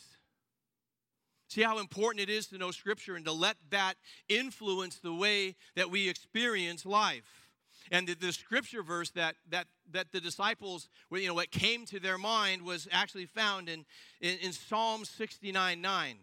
See 1.48 1.62
how 1.62 1.78
important 1.78 2.22
it 2.22 2.30
is 2.30 2.46
to 2.48 2.58
know 2.58 2.70
Scripture 2.70 3.16
and 3.16 3.24
to 3.24 3.32
let 3.32 3.56
that 3.70 3.94
influence 4.28 4.98
the 4.98 5.14
way 5.14 5.56
that 5.76 5.90
we 5.90 6.08
experience 6.08 6.84
life. 6.84 7.48
And 7.90 8.06
the, 8.06 8.14
the 8.14 8.32
scripture 8.32 8.82
verse 8.82 9.10
that, 9.12 9.34
that, 9.48 9.66
that 9.90 10.12
the 10.12 10.20
disciples, 10.20 10.88
you 11.10 11.26
know, 11.26 11.34
what 11.34 11.50
came 11.50 11.86
to 11.86 11.98
their 11.98 12.18
mind 12.18 12.62
was 12.62 12.86
actually 12.92 13.26
found 13.26 13.68
in, 13.68 13.84
in, 14.20 14.38
in 14.38 14.52
Psalm 14.52 15.04
69 15.04 15.80
9. 15.80 16.16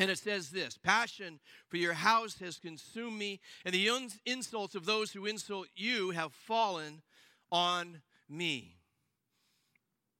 And 0.00 0.10
it 0.10 0.18
says 0.18 0.50
this 0.50 0.76
Passion 0.76 1.40
for 1.68 1.76
your 1.76 1.94
house 1.94 2.38
has 2.40 2.58
consumed 2.58 3.18
me, 3.18 3.40
and 3.64 3.72
the 3.72 3.88
insults 4.26 4.74
of 4.74 4.84
those 4.84 5.12
who 5.12 5.26
insult 5.26 5.68
you 5.76 6.10
have 6.10 6.32
fallen 6.32 7.02
on 7.50 8.02
me. 8.28 8.79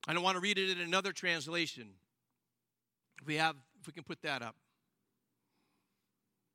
I 0.07 0.13
don't 0.13 0.23
want 0.23 0.35
to 0.35 0.41
read 0.41 0.57
it 0.57 0.69
in 0.69 0.79
another 0.79 1.11
translation. 1.11 1.89
If 3.21 3.27
we 3.27 3.35
have, 3.35 3.55
if 3.79 3.87
we 3.87 3.93
can 3.93 4.03
put 4.03 4.21
that 4.23 4.41
up. 4.41 4.55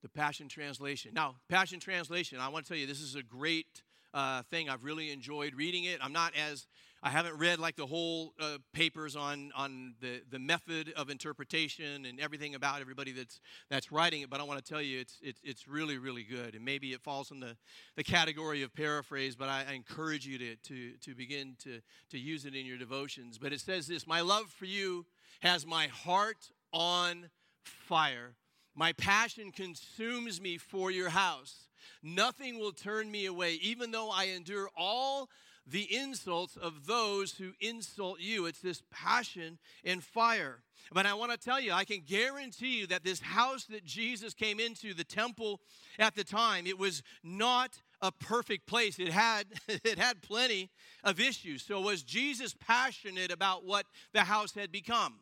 The 0.03 0.09
Passion 0.09 0.49
Translation. 0.49 1.13
Now, 1.15 1.37
Passion 1.49 1.81
Translation, 1.81 2.39
I 2.39 2.49
want 2.49 2.65
to 2.65 2.69
tell 2.69 2.79
you, 2.79 2.87
this 2.87 3.01
is 3.01 3.15
a 3.15 3.23
great 3.23 3.83
uh, 4.17 4.43
thing. 4.51 4.71
I've 4.71 4.83
really 4.83 5.13
enjoyed 5.13 5.55
reading 5.55 5.85
it. 5.85 6.01
I'm 6.03 6.13
not 6.13 6.33
as 6.35 6.67
I 7.03 7.11
haven't 7.11 7.37
read 7.37 7.59
like 7.59 7.77
the 7.77 7.87
whole 7.87 8.33
uh, 8.41 8.57
papers 8.73 9.15
on 9.15 9.53
on 9.55 9.95
the 10.01 10.23
the 10.31 10.39
method 10.39 10.93
of 10.97 11.11
interpretation 11.11 12.07
and 12.07 12.19
everything 12.19 12.55
about 12.55 12.81
everybody 12.81 13.13
that's 13.13 13.41
that's 13.69 13.93
writing 13.93 14.23
it. 14.23 14.31
But 14.31 14.41
I 14.41 14.45
want 14.45 14.65
to 14.65 14.69
tell 14.69 14.81
you, 14.81 14.99
it's 14.99 15.19
it's 15.23 15.41
it's 15.45 15.69
really 15.69 15.99
really 15.99 16.25
good. 16.25 16.55
And 16.55 16.65
maybe 16.65 16.93
it 16.95 17.03
falls 17.03 17.31
in 17.31 17.41
the 17.41 17.57
the 17.97 18.03
category 18.03 18.63
of 18.63 18.75
paraphrase, 18.75 19.37
but 19.37 19.51
I, 19.51 19.67
I 19.69 19.75
encourage 19.75 20.27
you 20.27 20.39
to 20.39 20.57
to 20.57 20.93
to 21.03 21.15
begin 21.15 21.57
to 21.65 21.81
to 22.11 22.19
use 22.19 22.47
it 22.47 22.55
in 22.55 22.65
your 22.65 22.79
devotions. 22.79 23.37
But 23.37 23.53
it 23.53 23.61
says 23.61 23.87
this: 23.87 24.07
My 24.07 24.23
love 24.23 24.47
for 24.51 24.65
you 24.65 25.05
has 25.41 25.67
my 25.67 25.89
heart 25.89 26.51
on 26.73 27.29
fire. 27.63 28.35
My 28.75 28.95
passion 28.95 29.53
consumes 29.53 30.41
me 30.41 30.57
for 30.57 30.91
your 30.91 31.11
house. 31.11 31.66
Nothing 32.03 32.59
will 32.59 32.73
turn 32.73 33.11
me 33.11 33.27
away, 33.27 33.55
even 33.63 33.91
though 33.91 34.11
I 34.11 34.25
endure 34.25 34.69
all 34.77 35.29
the 35.67 35.95
insults 35.95 36.57
of 36.57 36.87
those 36.87 37.33
who 37.33 37.53
insult 37.61 38.21
you. 38.21 38.47
It's 38.47 38.61
this 38.61 38.83
passion 38.91 39.59
and 39.85 40.03
fire. 40.03 40.63
But 40.93 41.07
I 41.07 41.15
want 41.15 41.33
to 41.33 41.39
tell 41.39 41.61
you, 41.61 41.73
I 41.73 41.85
can 41.85 42.03
guarantee 42.07 42.79
you 42.79 42.87
that 42.89 43.03
this 43.03 43.21
house 43.21 43.65
that 43.65 43.85
Jesus 43.85 44.35
came 44.35 44.61
into, 44.61 44.95
the 44.95 45.05
temple 45.05 45.61
at 45.99 46.15
the 46.15 46.23
time, 46.23 46.67
it 46.67 46.79
was 46.79 47.03
not 47.25 47.81
a 48.01 48.13
perfect 48.13 48.67
place. 48.67 48.99
It 48.99 49.09
had 49.09 49.47
it 49.69 49.99
had 49.99 50.23
plenty 50.23 50.71
of 51.03 51.19
issues. 51.19 51.63
So 51.63 51.81
was 51.81 52.03
Jesus 52.03 52.55
passionate 52.55 53.33
about 53.33 53.65
what 53.65 53.87
the 54.13 54.21
house 54.21 54.55
had 54.55 54.71
become? 54.71 55.15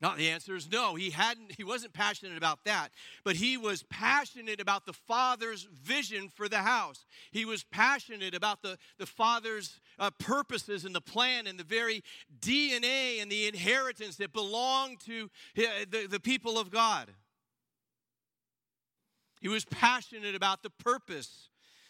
Not 0.00 0.16
the 0.16 0.30
answer 0.30 0.56
is 0.56 0.70
no. 0.70 0.94
He 0.94 1.10
hadn't 1.10 1.52
he 1.56 1.64
wasn't 1.64 1.92
passionate 1.92 2.38
about 2.38 2.64
that, 2.64 2.90
but 3.22 3.36
he 3.36 3.58
was 3.58 3.82
passionate 3.84 4.60
about 4.60 4.86
the 4.86 4.94
father's 4.94 5.64
vision 5.64 6.30
for 6.30 6.48
the 6.48 6.58
house. 6.58 7.04
He 7.30 7.44
was 7.44 7.64
passionate 7.64 8.34
about 8.34 8.62
the, 8.62 8.78
the 8.98 9.04
father's 9.04 9.78
uh, 9.98 10.10
purposes 10.18 10.86
and 10.86 10.94
the 10.94 11.02
plan 11.02 11.46
and 11.46 11.58
the 11.58 11.64
very 11.64 12.02
DNA 12.40 13.20
and 13.20 13.30
the 13.30 13.46
inheritance 13.46 14.16
that 14.16 14.32
belonged 14.32 15.00
to 15.00 15.30
the, 15.54 16.06
the 16.08 16.20
people 16.20 16.58
of 16.58 16.70
God. 16.70 17.10
He 19.40 19.48
was 19.48 19.66
passionate 19.66 20.34
about 20.34 20.62
the 20.62 20.70
purpose 20.70 21.48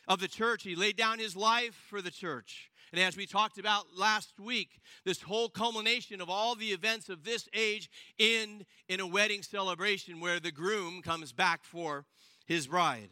of 0.09 0.19
the 0.21 0.29
church. 0.29 0.65
He 0.65 0.75
laid 0.75 0.97
down 0.97 1.21
his 1.21 1.37
life 1.37 1.75
for 1.89 2.03
the 2.03 2.11
church. 2.11 2.70
And 2.93 3.01
as 3.01 3.17
we 3.17 3.27
talked 3.27 3.59
about 3.59 3.87
last 3.97 4.41
week, 4.41 4.81
this 5.05 5.23
whole 5.23 5.49
culmination 5.49 6.21
of 6.21 6.29
all 6.29 6.57
the 6.57 6.73
events 6.73 7.09
of 7.09 7.23
this 7.23 7.49
age 7.55 7.89
end 8.19 8.65
in 8.89 8.99
a 8.99 9.07
wedding 9.07 9.43
celebration 9.43 10.21
where 10.21 10.41
the 10.41 10.51
groom 10.51 11.01
comes 11.01 11.33
back 11.33 11.63
for 11.63 12.05
his 12.47 12.67
bride. 12.67 13.11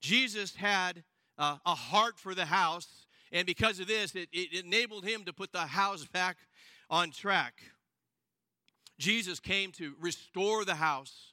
Jesus 0.00 0.56
had 0.56 1.04
uh, 1.38 1.58
a 1.64 1.74
heart 1.74 2.18
for 2.18 2.34
the 2.34 2.46
house, 2.46 3.06
and 3.30 3.46
because 3.46 3.78
of 3.78 3.86
this, 3.86 4.16
it, 4.16 4.28
it 4.32 4.64
enabled 4.64 5.04
him 5.04 5.24
to 5.24 5.32
put 5.32 5.52
the 5.52 5.60
house 5.60 6.04
back 6.04 6.36
on 6.90 7.12
track. 7.12 7.54
Jesus 8.98 9.38
came 9.38 9.70
to 9.72 9.94
restore 10.00 10.64
the 10.64 10.74
house. 10.74 11.32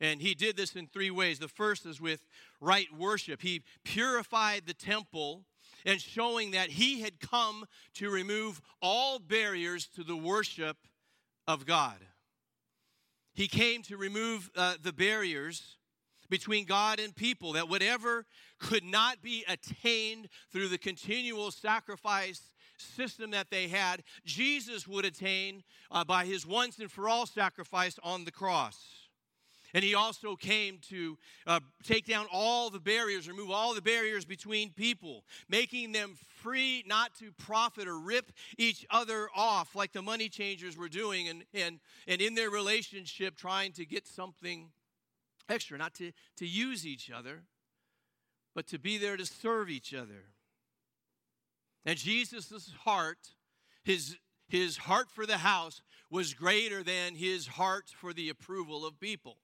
And 0.00 0.20
he 0.20 0.34
did 0.34 0.56
this 0.56 0.74
in 0.74 0.88
three 0.88 1.12
ways. 1.12 1.38
The 1.38 1.46
first 1.46 1.86
is 1.86 2.00
with 2.00 2.26
right 2.60 2.88
worship. 2.98 3.40
He 3.40 3.62
purified 3.84 4.62
the 4.66 4.74
temple 4.74 5.44
and 5.84 6.00
showing 6.00 6.52
that 6.52 6.70
he 6.70 7.00
had 7.00 7.20
come 7.20 7.64
to 7.94 8.10
remove 8.10 8.60
all 8.80 9.18
barriers 9.18 9.86
to 9.96 10.04
the 10.04 10.16
worship 10.16 10.76
of 11.46 11.66
God. 11.66 11.98
He 13.34 13.48
came 13.48 13.82
to 13.84 13.96
remove 13.96 14.50
uh, 14.56 14.74
the 14.82 14.92
barriers 14.92 15.76
between 16.28 16.64
God 16.64 16.98
and 16.98 17.14
people, 17.14 17.52
that 17.52 17.68
whatever 17.68 18.24
could 18.58 18.84
not 18.84 19.22
be 19.22 19.44
attained 19.48 20.28
through 20.50 20.68
the 20.68 20.78
continual 20.78 21.50
sacrifice 21.50 22.40
system 22.78 23.30
that 23.32 23.50
they 23.50 23.68
had, 23.68 24.02
Jesus 24.24 24.88
would 24.88 25.04
attain 25.04 25.62
uh, 25.90 26.04
by 26.04 26.24
his 26.24 26.46
once 26.46 26.78
and 26.78 26.90
for 26.90 27.08
all 27.08 27.26
sacrifice 27.26 27.98
on 28.02 28.24
the 28.24 28.30
cross. 28.30 29.01
And 29.74 29.82
he 29.82 29.94
also 29.94 30.36
came 30.36 30.78
to 30.90 31.16
uh, 31.46 31.60
take 31.82 32.06
down 32.06 32.26
all 32.30 32.68
the 32.68 32.78
barriers, 32.78 33.26
remove 33.26 33.50
all 33.50 33.74
the 33.74 33.80
barriers 33.80 34.24
between 34.24 34.70
people, 34.70 35.24
making 35.48 35.92
them 35.92 36.16
free 36.42 36.84
not 36.86 37.14
to 37.20 37.32
profit 37.32 37.88
or 37.88 37.98
rip 37.98 38.32
each 38.58 38.84
other 38.90 39.28
off 39.34 39.74
like 39.74 39.92
the 39.92 40.02
money 40.02 40.28
changers 40.28 40.76
were 40.76 40.90
doing, 40.90 41.28
and, 41.28 41.44
and, 41.54 41.80
and 42.06 42.20
in 42.20 42.34
their 42.34 42.50
relationship 42.50 43.34
trying 43.34 43.72
to 43.72 43.86
get 43.86 44.06
something 44.06 44.70
extra, 45.48 45.78
not 45.78 45.94
to, 45.94 46.12
to 46.36 46.46
use 46.46 46.86
each 46.86 47.10
other, 47.10 47.44
but 48.54 48.66
to 48.66 48.78
be 48.78 48.98
there 48.98 49.16
to 49.16 49.24
serve 49.24 49.70
each 49.70 49.94
other. 49.94 50.24
And 51.86 51.96
Jesus' 51.98 52.72
heart, 52.84 53.30
his, 53.84 54.16
his 54.48 54.76
heart 54.76 55.10
for 55.10 55.24
the 55.24 55.38
house, 55.38 55.80
was 56.10 56.34
greater 56.34 56.82
than 56.82 57.14
his 57.14 57.46
heart 57.46 57.84
for 57.88 58.12
the 58.12 58.28
approval 58.28 58.84
of 58.84 59.00
people 59.00 59.38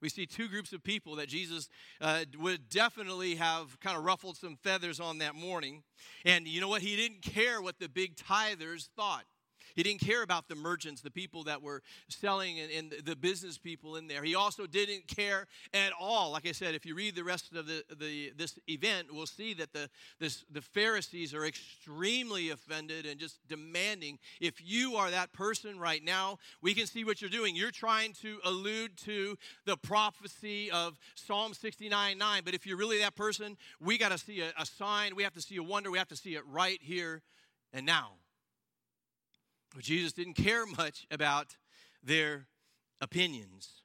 we 0.00 0.08
see 0.08 0.26
two 0.26 0.48
groups 0.48 0.72
of 0.72 0.82
people 0.82 1.16
that 1.16 1.28
Jesus 1.28 1.68
uh, 2.00 2.24
would 2.38 2.68
definitely 2.68 3.34
have 3.36 3.78
kind 3.80 3.96
of 3.96 4.04
ruffled 4.04 4.36
some 4.36 4.56
feathers 4.56 5.00
on 5.00 5.18
that 5.18 5.34
morning. 5.34 5.82
And 6.24 6.46
you 6.46 6.60
know 6.60 6.68
what? 6.68 6.82
He 6.82 6.96
didn't 6.96 7.22
care 7.22 7.60
what 7.60 7.78
the 7.78 7.88
big 7.88 8.16
tithers 8.16 8.88
thought. 8.96 9.24
He 9.74 9.82
didn't 9.82 10.00
care 10.00 10.22
about 10.22 10.48
the 10.48 10.54
merchants, 10.54 11.00
the 11.00 11.10
people 11.10 11.44
that 11.44 11.62
were 11.62 11.82
selling, 12.08 12.60
and, 12.60 12.70
and, 12.70 12.94
the 13.04 13.16
business 13.16 13.56
people 13.56 13.96
in 13.96 14.08
there. 14.08 14.22
He 14.22 14.34
also 14.34 14.66
didn't 14.66 15.06
care 15.06 15.46
at 15.72 15.92
all. 15.98 16.32
Like 16.32 16.46
I 16.46 16.52
said, 16.52 16.74
if 16.74 16.84
you 16.84 16.94
read 16.94 17.14
the 17.14 17.24
rest 17.24 17.54
of 17.54 17.66
the, 17.66 17.84
the 17.98 18.32
this 18.36 18.58
event, 18.68 19.08
we'll 19.12 19.26
see 19.26 19.54
that 19.54 19.72
the 19.72 19.88
this, 20.18 20.44
the 20.50 20.60
Pharisees 20.60 21.34
are 21.34 21.44
extremely 21.44 22.50
offended 22.50 23.06
and 23.06 23.18
just 23.18 23.38
demanding. 23.48 24.18
If 24.40 24.54
you 24.64 24.96
are 24.96 25.10
that 25.10 25.32
person 25.32 25.78
right 25.78 26.02
now, 26.02 26.38
we 26.60 26.74
can 26.74 26.86
see 26.86 27.04
what 27.04 27.20
you're 27.20 27.30
doing. 27.30 27.56
You're 27.56 27.70
trying 27.70 28.12
to 28.22 28.38
allude 28.44 28.96
to 28.98 29.36
the 29.64 29.76
prophecy 29.76 30.70
of 30.70 30.98
Psalm 31.14 31.54
69 31.54 32.18
9. 32.18 32.42
But 32.44 32.54
if 32.54 32.66
you're 32.66 32.76
really 32.76 32.98
that 32.98 33.16
person, 33.16 33.56
we 33.80 33.98
got 33.98 34.10
to 34.12 34.18
see 34.18 34.40
a, 34.40 34.52
a 34.58 34.66
sign. 34.66 35.16
We 35.16 35.22
have 35.22 35.34
to 35.34 35.42
see 35.42 35.56
a 35.56 35.62
wonder. 35.62 35.90
We 35.90 35.98
have 35.98 36.08
to 36.08 36.16
see 36.16 36.34
it 36.34 36.42
right 36.46 36.78
here 36.82 37.22
and 37.72 37.86
now. 37.86 38.19
Jesus 39.78 40.12
didn't 40.12 40.34
care 40.34 40.66
much 40.66 41.06
about 41.10 41.56
their 42.02 42.46
opinions. 43.00 43.82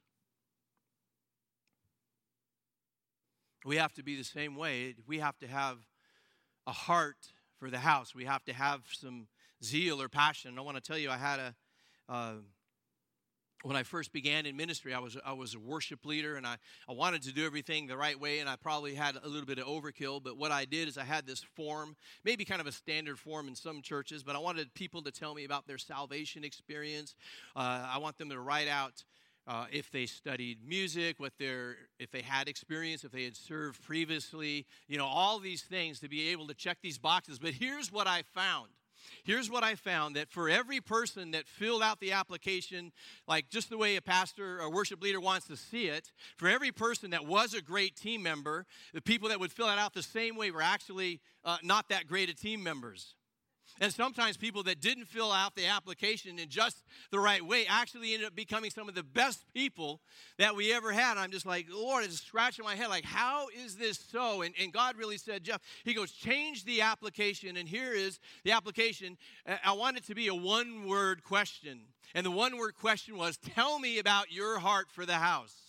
We 3.64 3.76
have 3.76 3.92
to 3.94 4.02
be 4.02 4.16
the 4.16 4.24
same 4.24 4.56
way. 4.56 4.94
We 5.06 5.18
have 5.18 5.38
to 5.38 5.46
have 5.46 5.78
a 6.66 6.72
heart 6.72 7.32
for 7.58 7.70
the 7.70 7.78
house. 7.78 8.14
We 8.14 8.24
have 8.24 8.44
to 8.44 8.52
have 8.52 8.82
some 8.92 9.28
zeal 9.62 10.00
or 10.00 10.08
passion. 10.08 10.58
I 10.58 10.62
want 10.62 10.76
to 10.76 10.82
tell 10.82 10.98
you, 10.98 11.10
I 11.10 11.16
had 11.16 11.38
a. 11.38 11.54
Uh, 12.08 12.34
when 13.62 13.76
I 13.76 13.82
first 13.82 14.12
began 14.12 14.46
in 14.46 14.56
ministry, 14.56 14.94
I 14.94 14.98
was 14.98 15.16
I 15.24 15.32
was 15.32 15.54
a 15.54 15.58
worship 15.58 16.04
leader, 16.04 16.36
and 16.36 16.46
I, 16.46 16.56
I 16.88 16.92
wanted 16.92 17.22
to 17.22 17.32
do 17.32 17.44
everything 17.44 17.86
the 17.86 17.96
right 17.96 18.18
way, 18.18 18.38
and 18.38 18.48
I 18.48 18.56
probably 18.56 18.94
had 18.94 19.16
a 19.22 19.28
little 19.28 19.46
bit 19.46 19.58
of 19.58 19.66
overkill. 19.66 20.22
But 20.22 20.36
what 20.36 20.52
I 20.52 20.64
did 20.64 20.88
is 20.88 20.98
I 20.98 21.04
had 21.04 21.26
this 21.26 21.42
form, 21.54 21.96
maybe 22.24 22.44
kind 22.44 22.60
of 22.60 22.66
a 22.66 22.72
standard 22.72 23.18
form 23.18 23.48
in 23.48 23.54
some 23.54 23.82
churches, 23.82 24.22
but 24.22 24.36
I 24.36 24.38
wanted 24.38 24.72
people 24.74 25.02
to 25.02 25.10
tell 25.10 25.34
me 25.34 25.44
about 25.44 25.66
their 25.66 25.78
salvation 25.78 26.44
experience. 26.44 27.14
Uh, 27.54 27.86
I 27.94 27.98
want 27.98 28.18
them 28.18 28.30
to 28.30 28.40
write 28.40 28.68
out 28.68 29.02
uh, 29.46 29.66
if 29.70 29.90
they 29.90 30.06
studied 30.06 30.58
music, 30.66 31.18
what 31.18 31.32
their 31.38 31.76
if 31.98 32.10
they 32.10 32.22
had 32.22 32.48
experience, 32.48 33.04
if 33.04 33.12
they 33.12 33.24
had 33.24 33.36
served 33.36 33.82
previously, 33.82 34.66
you 34.88 34.98
know, 34.98 35.06
all 35.06 35.38
these 35.38 35.62
things 35.62 36.00
to 36.00 36.08
be 36.08 36.28
able 36.28 36.46
to 36.48 36.54
check 36.54 36.78
these 36.82 36.98
boxes. 36.98 37.38
But 37.38 37.52
here's 37.52 37.92
what 37.92 38.06
I 38.06 38.22
found. 38.34 38.68
Here's 39.24 39.50
what 39.50 39.64
I 39.64 39.74
found 39.74 40.16
that 40.16 40.30
for 40.30 40.48
every 40.48 40.80
person 40.80 41.32
that 41.32 41.46
filled 41.46 41.82
out 41.82 42.00
the 42.00 42.12
application, 42.12 42.92
like 43.26 43.48
just 43.50 43.70
the 43.70 43.78
way 43.78 43.96
a 43.96 44.02
pastor 44.02 44.60
or 44.60 44.70
worship 44.70 45.02
leader 45.02 45.20
wants 45.20 45.46
to 45.48 45.56
see 45.56 45.86
it, 45.86 46.10
for 46.36 46.48
every 46.48 46.72
person 46.72 47.10
that 47.10 47.26
was 47.26 47.54
a 47.54 47.62
great 47.62 47.96
team 47.96 48.22
member, 48.22 48.66
the 48.92 49.02
people 49.02 49.28
that 49.28 49.40
would 49.40 49.52
fill 49.52 49.66
that 49.66 49.78
out 49.78 49.94
the 49.94 50.02
same 50.02 50.36
way 50.36 50.50
were 50.50 50.62
actually 50.62 51.20
uh, 51.44 51.56
not 51.62 51.88
that 51.88 52.06
great 52.06 52.28
of 52.28 52.40
team 52.40 52.62
members. 52.62 53.14
And 53.80 53.92
sometimes 53.92 54.36
people 54.36 54.62
that 54.64 54.80
didn't 54.80 55.06
fill 55.06 55.30
out 55.30 55.54
the 55.54 55.66
application 55.66 56.38
in 56.38 56.48
just 56.48 56.82
the 57.10 57.20
right 57.20 57.44
way 57.44 57.66
actually 57.68 58.14
ended 58.14 58.28
up 58.28 58.34
becoming 58.34 58.70
some 58.70 58.88
of 58.88 58.94
the 58.94 59.02
best 59.02 59.44
people 59.52 60.00
that 60.38 60.56
we 60.56 60.72
ever 60.72 60.92
had. 60.92 61.18
I'm 61.18 61.30
just 61.30 61.44
like, 61.44 61.66
Lord, 61.70 62.04
it's 62.04 62.20
scratching 62.20 62.64
my 62.64 62.74
head. 62.74 62.88
Like, 62.88 63.04
how 63.04 63.48
is 63.48 63.76
this 63.76 63.98
so? 63.98 64.42
And, 64.42 64.54
and 64.60 64.72
God 64.72 64.96
really 64.96 65.18
said, 65.18 65.44
Jeff, 65.44 65.60
He 65.84 65.92
goes, 65.92 66.10
change 66.12 66.64
the 66.64 66.80
application. 66.80 67.56
And 67.56 67.68
here 67.68 67.92
is 67.92 68.18
the 68.44 68.52
application. 68.52 69.18
I 69.64 69.72
want 69.72 69.98
it 69.98 70.06
to 70.06 70.14
be 70.14 70.28
a 70.28 70.34
one 70.34 70.86
word 70.86 71.22
question. 71.22 71.80
And 72.14 72.24
the 72.24 72.30
one 72.30 72.56
word 72.56 72.74
question 72.76 73.18
was, 73.18 73.36
Tell 73.36 73.78
me 73.78 73.98
about 73.98 74.32
your 74.32 74.58
heart 74.58 74.86
for 74.90 75.04
the 75.04 75.14
house. 75.14 75.65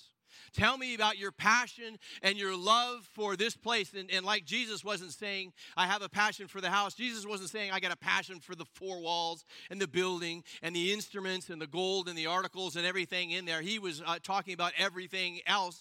Tell 0.57 0.75
me 0.75 0.95
about 0.95 1.19
your 1.19 1.31
passion 1.31 1.99
and 2.23 2.35
your 2.35 2.57
love 2.57 3.07
for 3.13 3.35
this 3.35 3.55
place. 3.55 3.93
And, 3.93 4.09
and, 4.09 4.25
like 4.25 4.43
Jesus 4.43 4.83
wasn't 4.83 5.11
saying, 5.11 5.53
I 5.77 5.85
have 5.85 6.01
a 6.01 6.09
passion 6.09 6.47
for 6.47 6.61
the 6.61 6.71
house. 6.71 6.95
Jesus 6.95 7.27
wasn't 7.27 7.51
saying, 7.51 7.71
I 7.71 7.79
got 7.79 7.91
a 7.91 7.97
passion 7.97 8.39
for 8.39 8.55
the 8.55 8.65
four 8.65 8.99
walls 8.99 9.45
and 9.69 9.79
the 9.79 9.87
building 9.87 10.43
and 10.63 10.75
the 10.75 10.91
instruments 10.91 11.51
and 11.51 11.61
the 11.61 11.67
gold 11.67 12.09
and 12.09 12.17
the 12.17 12.25
articles 12.25 12.75
and 12.75 12.87
everything 12.87 13.29
in 13.29 13.45
there. 13.45 13.61
He 13.61 13.77
was 13.77 14.01
uh, 14.03 14.17
talking 14.23 14.55
about 14.55 14.71
everything 14.79 15.41
else. 15.45 15.79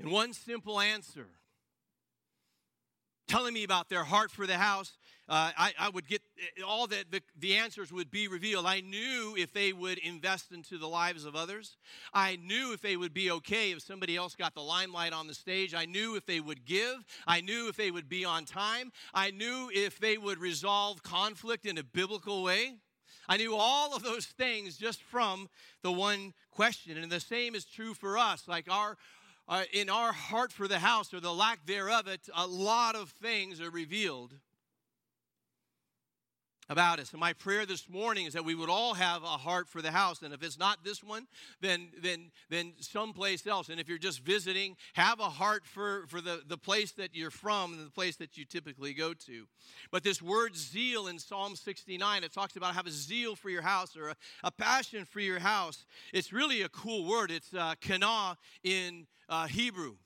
And 0.00 0.10
one 0.10 0.32
simple 0.32 0.80
answer 0.80 1.28
telling 3.28 3.54
me 3.54 3.62
about 3.62 3.88
their 3.88 4.04
heart 4.04 4.30
for 4.30 4.46
the 4.46 4.58
house, 4.58 4.96
uh, 5.28 5.52
I, 5.58 5.72
I, 5.78 5.90
would 5.90 6.08
get 6.08 6.22
eh, 6.38 6.62
all 6.66 6.86
that 6.86 7.10
the, 7.10 7.20
the 7.38 7.56
answers 7.56 7.92
would 7.92 8.10
be 8.10 8.28
revealed. 8.28 8.64
I 8.64 8.80
knew 8.80 9.34
if 9.36 9.52
they 9.52 9.74
would 9.74 9.98
invest 9.98 10.52
into 10.52 10.78
the 10.78 10.88
lives 10.88 11.26
of 11.26 11.36
others. 11.36 11.76
I 12.14 12.36
knew 12.36 12.72
if 12.72 12.80
they 12.80 12.96
would 12.96 13.12
be 13.12 13.30
okay 13.32 13.72
if 13.72 13.82
somebody 13.82 14.16
else 14.16 14.34
got 14.34 14.54
the 14.54 14.62
limelight 14.62 15.12
on 15.12 15.26
the 15.26 15.34
stage. 15.34 15.74
I 15.74 15.84
knew 15.84 16.16
if 16.16 16.24
they 16.24 16.40
would 16.40 16.64
give. 16.64 17.04
I 17.26 17.42
knew 17.42 17.68
if 17.68 17.76
they 17.76 17.90
would 17.90 18.08
be 18.08 18.24
on 18.24 18.46
time. 18.46 18.90
I 19.12 19.30
knew 19.30 19.70
if 19.74 20.00
they 20.00 20.16
would 20.16 20.38
resolve 20.38 21.02
conflict 21.02 21.66
in 21.66 21.76
a 21.76 21.84
biblical 21.84 22.42
way. 22.42 22.76
I 23.28 23.36
knew 23.36 23.54
all 23.54 23.94
of 23.94 24.02
those 24.02 24.24
things 24.24 24.78
just 24.78 25.02
from 25.02 25.50
the 25.82 25.92
one 25.92 26.32
question. 26.50 26.96
And 26.96 27.12
the 27.12 27.20
same 27.20 27.54
is 27.54 27.66
true 27.66 27.92
for 27.92 28.16
us. 28.16 28.48
Like 28.48 28.70
our, 28.70 28.96
uh, 29.48 29.64
in 29.72 29.88
our 29.88 30.12
heart 30.12 30.52
for 30.52 30.68
the 30.68 30.78
house 30.78 31.12
or 31.14 31.20
the 31.20 31.32
lack 31.32 31.64
thereof, 31.66 32.06
it, 32.06 32.28
a 32.34 32.46
lot 32.46 32.94
of 32.94 33.10
things 33.10 33.60
are 33.60 33.70
revealed 33.70 34.34
about 36.68 36.98
us. 36.98 37.12
And 37.12 37.20
my 37.20 37.32
prayer 37.32 37.66
this 37.66 37.88
morning 37.88 38.26
is 38.26 38.34
that 38.34 38.44
we 38.44 38.54
would 38.54 38.68
all 38.68 38.94
have 38.94 39.22
a 39.22 39.26
heart 39.26 39.68
for 39.68 39.80
the 39.80 39.90
house. 39.90 40.22
And 40.22 40.34
if 40.34 40.42
it's 40.42 40.58
not 40.58 40.84
this 40.84 41.02
one, 41.02 41.26
then 41.60 41.88
then 42.02 42.30
then 42.50 42.74
someplace 42.80 43.46
else. 43.46 43.68
And 43.68 43.80
if 43.80 43.88
you're 43.88 43.98
just 43.98 44.20
visiting, 44.20 44.76
have 44.94 45.20
a 45.20 45.30
heart 45.30 45.66
for, 45.66 46.04
for 46.08 46.20
the, 46.20 46.42
the 46.46 46.58
place 46.58 46.92
that 46.92 47.14
you're 47.14 47.30
from 47.30 47.72
and 47.72 47.86
the 47.86 47.90
place 47.90 48.16
that 48.16 48.36
you 48.36 48.44
typically 48.44 48.94
go 48.94 49.14
to. 49.14 49.46
But 49.90 50.02
this 50.02 50.20
word 50.20 50.56
zeal 50.56 51.08
in 51.08 51.18
Psalm 51.18 51.56
69, 51.56 52.24
it 52.24 52.32
talks 52.32 52.56
about 52.56 52.74
have 52.74 52.86
a 52.86 52.90
zeal 52.90 53.36
for 53.36 53.50
your 53.50 53.62
house 53.62 53.96
or 53.96 54.10
a, 54.10 54.16
a 54.44 54.50
passion 54.50 55.04
for 55.04 55.20
your 55.20 55.38
house. 55.38 55.86
It's 56.12 56.32
really 56.32 56.62
a 56.62 56.68
cool 56.68 57.08
word. 57.08 57.30
It's 57.30 57.52
uh, 57.54 57.74
kana 57.80 58.36
in 58.62 59.06
uh, 59.28 59.46
Hebrew. 59.46 59.96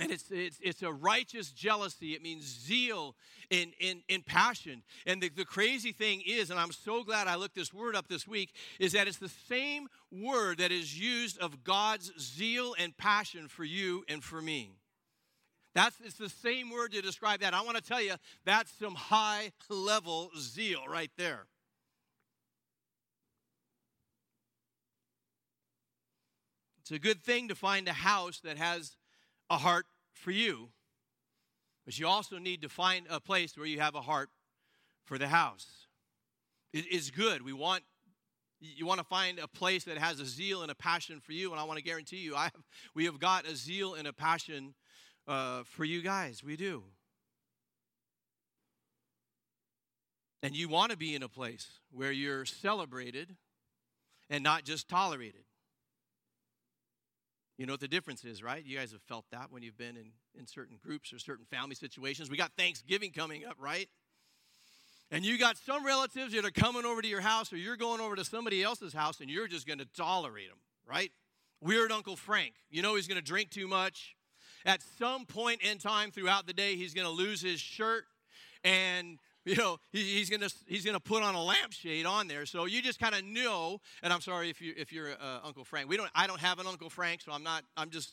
And 0.00 0.10
it's, 0.10 0.24
it's, 0.30 0.58
it's 0.60 0.82
a 0.82 0.92
righteous 0.92 1.50
jealousy. 1.50 2.14
It 2.14 2.22
means 2.22 2.44
zeal 2.44 3.14
and, 3.50 3.72
and, 3.80 4.00
and 4.10 4.26
passion. 4.26 4.82
And 5.06 5.22
the, 5.22 5.28
the 5.28 5.44
crazy 5.44 5.92
thing 5.92 6.22
is, 6.26 6.50
and 6.50 6.58
I'm 6.58 6.72
so 6.72 7.04
glad 7.04 7.28
I 7.28 7.36
looked 7.36 7.54
this 7.54 7.72
word 7.72 7.94
up 7.94 8.08
this 8.08 8.26
week, 8.26 8.52
is 8.80 8.92
that 8.92 9.06
it's 9.06 9.18
the 9.18 9.30
same 9.48 9.88
word 10.10 10.58
that 10.58 10.72
is 10.72 10.98
used 10.98 11.38
of 11.38 11.62
God's 11.62 12.12
zeal 12.18 12.74
and 12.78 12.96
passion 12.96 13.46
for 13.46 13.64
you 13.64 14.04
and 14.08 14.22
for 14.22 14.42
me. 14.42 14.72
That's 15.74 15.96
it's 16.04 16.18
the 16.18 16.28
same 16.28 16.70
word 16.70 16.92
to 16.92 17.02
describe 17.02 17.40
that. 17.40 17.54
I 17.54 17.62
want 17.62 17.76
to 17.76 17.82
tell 17.82 18.02
you, 18.02 18.14
that's 18.44 18.72
some 18.72 18.94
high 18.94 19.52
level 19.68 20.30
zeal 20.38 20.82
right 20.88 21.10
there. 21.16 21.46
It's 26.80 26.90
a 26.90 26.98
good 26.98 27.22
thing 27.22 27.48
to 27.48 27.54
find 27.54 27.88
a 27.88 27.92
house 27.92 28.40
that 28.40 28.58
has 28.58 28.96
a 29.50 29.58
heart 29.58 29.86
for 30.12 30.30
you, 30.30 30.70
but 31.84 31.98
you 31.98 32.06
also 32.06 32.38
need 32.38 32.62
to 32.62 32.68
find 32.68 33.06
a 33.10 33.20
place 33.20 33.56
where 33.56 33.66
you 33.66 33.80
have 33.80 33.94
a 33.94 34.00
heart 34.00 34.30
for 35.04 35.18
the 35.18 35.28
house. 35.28 35.86
It 36.72 36.86
is 36.86 37.10
good. 37.10 37.42
We 37.42 37.52
want 37.52 37.82
you 38.60 38.86
want 38.86 38.98
to 38.98 39.04
find 39.04 39.38
a 39.38 39.46
place 39.46 39.84
that 39.84 39.98
has 39.98 40.20
a 40.20 40.24
zeal 40.24 40.62
and 40.62 40.70
a 40.70 40.74
passion 40.74 41.20
for 41.20 41.32
you, 41.32 41.50
and 41.50 41.60
I 41.60 41.64
want 41.64 41.78
to 41.78 41.84
guarantee 41.84 42.18
you, 42.18 42.34
I 42.34 42.44
have, 42.44 42.62
we 42.94 43.04
have 43.04 43.20
got 43.20 43.46
a 43.46 43.54
zeal 43.54 43.94
and 43.94 44.08
a 44.08 44.12
passion 44.12 44.74
uh, 45.28 45.64
for 45.64 45.84
you 45.84 46.00
guys. 46.00 46.42
We 46.42 46.56
do. 46.56 46.84
And 50.42 50.54
you 50.54 50.68
want 50.68 50.92
to 50.92 50.96
be 50.96 51.14
in 51.14 51.22
a 51.22 51.28
place 51.28 51.66
where 51.90 52.12
you're 52.12 52.44
celebrated 52.44 53.36
and 54.28 54.42
not 54.42 54.64
just 54.64 54.88
tolerated. 54.88 55.44
You 57.56 57.66
know 57.66 57.74
what 57.74 57.80
the 57.80 57.88
difference 57.88 58.24
is, 58.24 58.42
right? 58.42 58.64
You 58.64 58.76
guys 58.76 58.90
have 58.92 59.02
felt 59.02 59.26
that 59.30 59.52
when 59.52 59.62
you've 59.62 59.78
been 59.78 59.96
in, 59.96 60.10
in 60.36 60.46
certain 60.46 60.76
groups 60.82 61.12
or 61.12 61.18
certain 61.18 61.44
family 61.44 61.76
situations. 61.76 62.28
We 62.28 62.36
got 62.36 62.52
Thanksgiving 62.56 63.12
coming 63.12 63.44
up, 63.44 63.56
right? 63.60 63.88
And 65.10 65.24
you 65.24 65.38
got 65.38 65.56
some 65.56 65.86
relatives 65.86 66.34
that 66.34 66.44
are 66.44 66.50
coming 66.50 66.84
over 66.84 67.00
to 67.00 67.06
your 67.06 67.20
house 67.20 67.52
or 67.52 67.56
you're 67.56 67.76
going 67.76 68.00
over 68.00 68.16
to 68.16 68.24
somebody 68.24 68.62
else's 68.62 68.92
house 68.92 69.20
and 69.20 69.30
you're 69.30 69.46
just 69.46 69.66
going 69.66 69.78
to 69.78 69.86
tolerate 69.96 70.48
them, 70.48 70.58
right? 70.88 71.12
Weird 71.60 71.92
Uncle 71.92 72.16
Frank. 72.16 72.54
You 72.70 72.82
know 72.82 72.96
he's 72.96 73.06
going 73.06 73.20
to 73.20 73.24
drink 73.24 73.50
too 73.50 73.68
much. 73.68 74.16
At 74.66 74.80
some 74.98 75.24
point 75.26 75.60
in 75.62 75.78
time 75.78 76.10
throughout 76.10 76.46
the 76.46 76.52
day, 76.52 76.74
he's 76.74 76.94
going 76.94 77.06
to 77.06 77.12
lose 77.12 77.40
his 77.40 77.60
shirt 77.60 78.04
and 78.64 79.18
you 79.44 79.56
know 79.56 79.78
he, 79.92 80.02
he's 80.02 80.30
gonna 80.30 80.48
he's 80.66 80.84
gonna 80.84 81.00
put 81.00 81.22
on 81.22 81.34
a 81.34 81.42
lampshade 81.42 82.06
on 82.06 82.28
there. 82.28 82.46
So 82.46 82.64
you 82.64 82.82
just 82.82 82.98
kind 82.98 83.14
of 83.14 83.24
know 83.24 83.80
and 84.02 84.12
i'm 84.12 84.20
sorry 84.20 84.50
if 84.50 84.60
you 84.60 84.74
if 84.76 84.92
you're 84.92 85.12
uh, 85.12 85.40
uncle 85.44 85.64
frank. 85.64 85.88
We 85.88 85.96
don't 85.96 86.10
i 86.14 86.26
don't 86.26 86.40
have 86.40 86.58
an 86.58 86.66
uncle 86.66 86.90
frank 86.90 87.20
so 87.22 87.32
i'm 87.32 87.42
not 87.42 87.64
i'm 87.76 87.90
just 87.90 88.12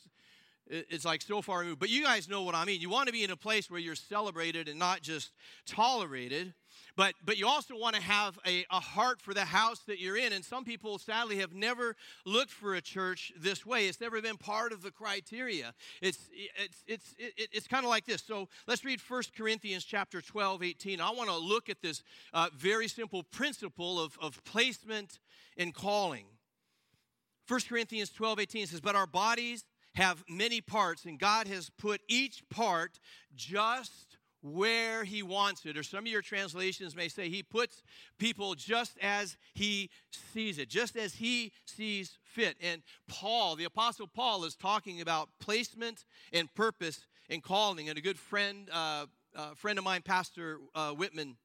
it's 0.67 1.03
like 1.03 1.21
so 1.21 1.41
far 1.41 1.59
removed. 1.59 1.79
But 1.79 1.89
you 1.89 2.03
guys 2.03 2.29
know 2.29 2.43
what 2.43 2.55
i 2.55 2.65
mean. 2.65 2.81
You 2.81 2.89
want 2.89 3.07
to 3.07 3.13
be 3.13 3.23
in 3.23 3.31
a 3.31 3.37
place 3.37 3.69
where 3.69 3.79
you're 3.79 3.95
celebrated 3.95 4.67
and 4.67 4.79
not 4.79 5.01
just 5.01 5.31
tolerated 5.65 6.53
but, 6.95 7.13
but 7.25 7.37
you 7.37 7.47
also 7.47 7.77
want 7.77 7.95
to 7.95 8.01
have 8.01 8.37
a, 8.45 8.65
a 8.69 8.79
heart 8.79 9.21
for 9.21 9.33
the 9.33 9.45
house 9.45 9.79
that 9.87 9.99
you're 9.99 10.17
in. 10.17 10.33
And 10.33 10.43
some 10.43 10.63
people, 10.63 10.97
sadly, 10.97 11.37
have 11.37 11.53
never 11.53 11.95
looked 12.25 12.51
for 12.51 12.75
a 12.75 12.81
church 12.81 13.31
this 13.39 13.65
way. 13.65 13.87
It's 13.87 14.01
never 14.01 14.21
been 14.21 14.37
part 14.37 14.71
of 14.71 14.81
the 14.81 14.91
criteria. 14.91 15.73
It's, 16.01 16.29
it's, 16.57 16.83
it's, 16.87 17.15
it, 17.17 17.49
it's 17.51 17.67
kind 17.67 17.85
of 17.85 17.89
like 17.89 18.05
this. 18.05 18.21
So 18.21 18.49
let's 18.67 18.83
read 18.83 18.99
1 18.99 19.23
Corinthians 19.37 19.83
chapter 19.83 20.21
12, 20.21 20.63
18. 20.63 21.01
I 21.01 21.11
want 21.11 21.29
to 21.29 21.37
look 21.37 21.69
at 21.69 21.81
this 21.81 22.03
uh, 22.33 22.49
very 22.55 22.87
simple 22.87 23.23
principle 23.23 23.99
of, 23.99 24.17
of 24.21 24.43
placement 24.43 25.19
and 25.57 25.73
calling. 25.73 26.25
1 27.47 27.59
Corinthians 27.67 28.11
12, 28.11 28.39
18 28.39 28.67
says, 28.67 28.81
But 28.81 28.95
our 28.95 29.07
bodies 29.07 29.65
have 29.95 30.23
many 30.29 30.61
parts, 30.61 31.05
and 31.05 31.19
God 31.19 31.47
has 31.47 31.69
put 31.69 32.01
each 32.07 32.43
part 32.49 32.99
just 33.35 34.10
where 34.41 35.03
he 35.03 35.23
wants 35.23 35.65
it. 35.65 35.77
Or 35.77 35.83
some 35.83 35.99
of 35.99 36.07
your 36.07 36.21
translations 36.21 36.95
may 36.95 37.07
say 37.07 37.29
he 37.29 37.43
puts 37.43 37.83
people 38.17 38.55
just 38.55 38.97
as 39.01 39.37
he 39.53 39.89
sees 40.33 40.57
it, 40.57 40.69
just 40.69 40.95
as 40.95 41.15
he 41.15 41.51
sees 41.65 42.17
fit. 42.23 42.57
And 42.61 42.81
Paul, 43.07 43.55
the 43.55 43.65
Apostle 43.65 44.07
Paul, 44.07 44.43
is 44.43 44.55
talking 44.55 45.01
about 45.01 45.29
placement 45.39 46.05
and 46.33 46.53
purpose 46.53 47.05
and 47.29 47.43
calling. 47.43 47.89
And 47.89 47.97
a 47.97 48.01
good 48.01 48.19
friend, 48.19 48.67
uh, 48.71 49.05
uh, 49.35 49.53
friend 49.55 49.77
of 49.77 49.85
mine, 49.85 50.01
Pastor 50.01 50.59
uh, 50.75 50.91
Whitman 50.91 51.37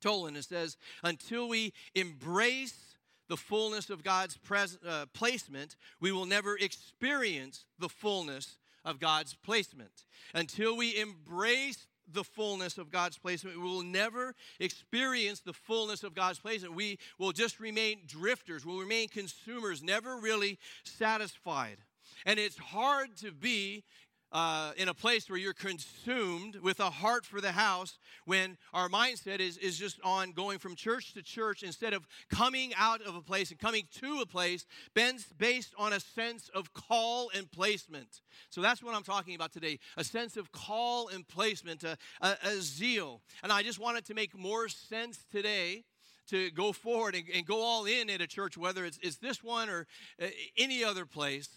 Tolan, 0.00 0.36
it 0.36 0.44
says, 0.44 0.76
until 1.02 1.48
we 1.48 1.72
embrace 1.94 2.96
the 3.28 3.36
fullness 3.36 3.90
of 3.90 4.02
God's 4.02 4.36
pres- 4.38 4.78
uh, 4.86 5.06
placement, 5.12 5.76
we 6.00 6.10
will 6.10 6.26
never 6.26 6.56
experience 6.56 7.64
the 7.78 7.88
fullness 7.88 8.56
of 8.84 8.98
God's 8.98 9.34
placement. 9.34 10.04
Until 10.34 10.76
we 10.76 10.98
embrace 10.98 11.86
the 12.12 12.24
fullness 12.24 12.78
of 12.78 12.90
God's 12.90 13.18
placement. 13.18 13.56
We 13.56 13.68
will 13.68 13.82
never 13.82 14.34
experience 14.58 15.40
the 15.40 15.52
fullness 15.52 16.02
of 16.02 16.14
God's 16.14 16.38
placement. 16.38 16.74
We 16.74 16.98
will 17.18 17.32
just 17.32 17.60
remain 17.60 18.00
drifters, 18.06 18.64
we'll 18.64 18.80
remain 18.80 19.08
consumers, 19.08 19.82
never 19.82 20.16
really 20.16 20.58
satisfied. 20.84 21.78
And 22.26 22.38
it's 22.38 22.58
hard 22.58 23.16
to 23.18 23.32
be 23.32 23.84
uh, 24.32 24.72
in 24.76 24.88
a 24.88 24.94
place 24.94 25.28
where 25.28 25.38
you're 25.38 25.52
consumed 25.52 26.56
with 26.56 26.80
a 26.80 26.90
heart 26.90 27.26
for 27.26 27.40
the 27.40 27.52
house 27.52 27.98
when 28.24 28.56
our 28.72 28.88
mindset 28.88 29.40
is, 29.40 29.56
is 29.56 29.78
just 29.78 29.98
on 30.04 30.32
going 30.32 30.58
from 30.58 30.76
church 30.76 31.14
to 31.14 31.22
church 31.22 31.62
instead 31.62 31.92
of 31.92 32.06
coming 32.30 32.72
out 32.76 33.02
of 33.02 33.16
a 33.16 33.20
place 33.20 33.50
and 33.50 33.58
coming 33.58 33.84
to 34.00 34.20
a 34.20 34.26
place 34.26 34.66
based 34.94 35.74
on 35.76 35.92
a 35.92 36.00
sense 36.00 36.48
of 36.54 36.72
call 36.72 37.30
and 37.36 37.50
placement. 37.50 38.20
So 38.50 38.60
that's 38.60 38.82
what 38.82 38.94
I'm 38.94 39.02
talking 39.02 39.34
about 39.34 39.52
today 39.52 39.78
a 39.96 40.04
sense 40.04 40.36
of 40.36 40.52
call 40.52 41.08
and 41.08 41.26
placement, 41.26 41.82
a, 41.82 41.96
a, 42.20 42.36
a 42.44 42.60
zeal. 42.60 43.22
And 43.42 43.52
I 43.52 43.62
just 43.62 43.78
wanted 43.78 44.04
to 44.06 44.14
make 44.14 44.36
more 44.36 44.68
sense 44.68 45.24
today 45.30 45.84
to 46.28 46.50
go 46.52 46.72
forward 46.72 47.16
and, 47.16 47.24
and, 47.34 47.44
go 47.44 47.60
all 47.60 47.86
in 47.86 48.08
at 48.08 48.20
a 48.20 48.26
church, 48.26 48.56
whether 48.56 48.84
it's, 48.84 48.98
it's 49.02 49.16
this 49.16 49.42
one 49.42 49.68
or 49.68 49.86
uh, 50.22 50.26
any 50.56 50.84
other 50.84 51.04
place 51.04 51.48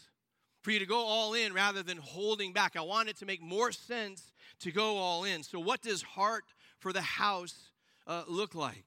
for 0.63 0.71
you 0.71 0.79
to 0.79 0.85
go 0.85 1.05
all 1.05 1.33
in 1.33 1.53
rather 1.53 1.83
than 1.83 1.97
holding 1.97 2.53
back. 2.53 2.75
I 2.75 2.81
want 2.81 3.09
it 3.09 3.17
to 3.17 3.25
make 3.25 3.41
more 3.41 3.71
sense 3.71 4.31
to 4.61 4.71
go 4.71 4.97
all 4.97 5.25
in. 5.25 5.43
So, 5.43 5.59
what 5.59 5.81
does 5.81 6.01
heart 6.01 6.45
for 6.79 6.91
the 6.91 7.01
house 7.01 7.71
uh, 8.07 8.23
look 8.27 8.55
like? 8.55 8.85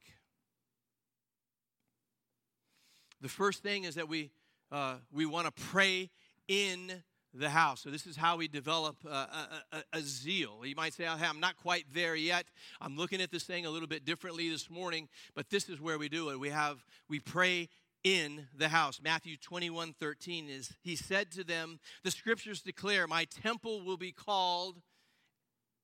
The 3.20 3.28
first 3.28 3.62
thing 3.62 3.84
is 3.84 3.94
that 3.94 4.08
we 4.08 4.30
uh, 4.72 4.96
we 5.12 5.26
want 5.26 5.46
to 5.46 5.62
pray 5.64 6.10
in 6.48 7.02
the 7.34 7.50
house. 7.50 7.82
So 7.82 7.90
this 7.90 8.06
is 8.06 8.16
how 8.16 8.36
we 8.36 8.48
develop 8.48 8.96
uh, 9.06 9.26
a, 9.72 9.76
a, 9.76 9.98
a, 9.98 10.00
zeal. 10.00 10.64
You 10.64 10.74
might 10.74 10.94
say, 10.94 11.06
I'm 11.06 11.40
not 11.40 11.56
quite 11.56 11.84
there 11.92 12.16
yet. 12.16 12.46
I'm 12.80 12.96
looking 12.96 13.20
at 13.20 13.30
this 13.30 13.44
thing 13.44 13.66
a 13.66 13.70
little 13.70 13.88
bit 13.88 14.04
differently 14.04 14.48
this 14.48 14.70
morning, 14.70 15.08
but 15.34 15.50
this 15.50 15.68
is 15.68 15.80
where 15.80 15.98
we 15.98 16.08
do 16.08 16.30
it. 16.30 16.40
We 16.40 16.48
have 16.48 16.84
we 17.08 17.20
pray 17.20 17.68
in 18.06 18.46
the 18.56 18.68
house. 18.68 19.00
Matthew 19.02 19.36
21 19.36 19.92
13 19.98 20.48
is, 20.48 20.72
He 20.80 20.94
said 20.94 21.32
to 21.32 21.42
them, 21.42 21.80
The 22.04 22.12
scriptures 22.12 22.62
declare, 22.62 23.08
My 23.08 23.24
temple 23.42 23.84
will 23.84 23.96
be 23.96 24.12
called 24.12 24.76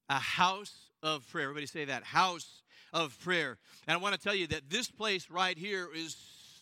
a 0.09 0.21
house 0.21 0.91
of 1.03 1.29
prayer. 1.33 1.47
Everybody 1.47 1.67
say 1.67 1.85
that, 1.87 2.05
house 2.05 2.63
of 2.93 3.19
prayer. 3.19 3.59
And 3.89 3.97
I 3.97 4.01
want 4.01 4.15
to 4.15 4.21
tell 4.21 4.37
you 4.37 4.47
that 4.49 4.71
this 4.71 4.89
place 4.89 5.31
right 5.31 5.59
here 5.59 5.89
is 5.93 6.17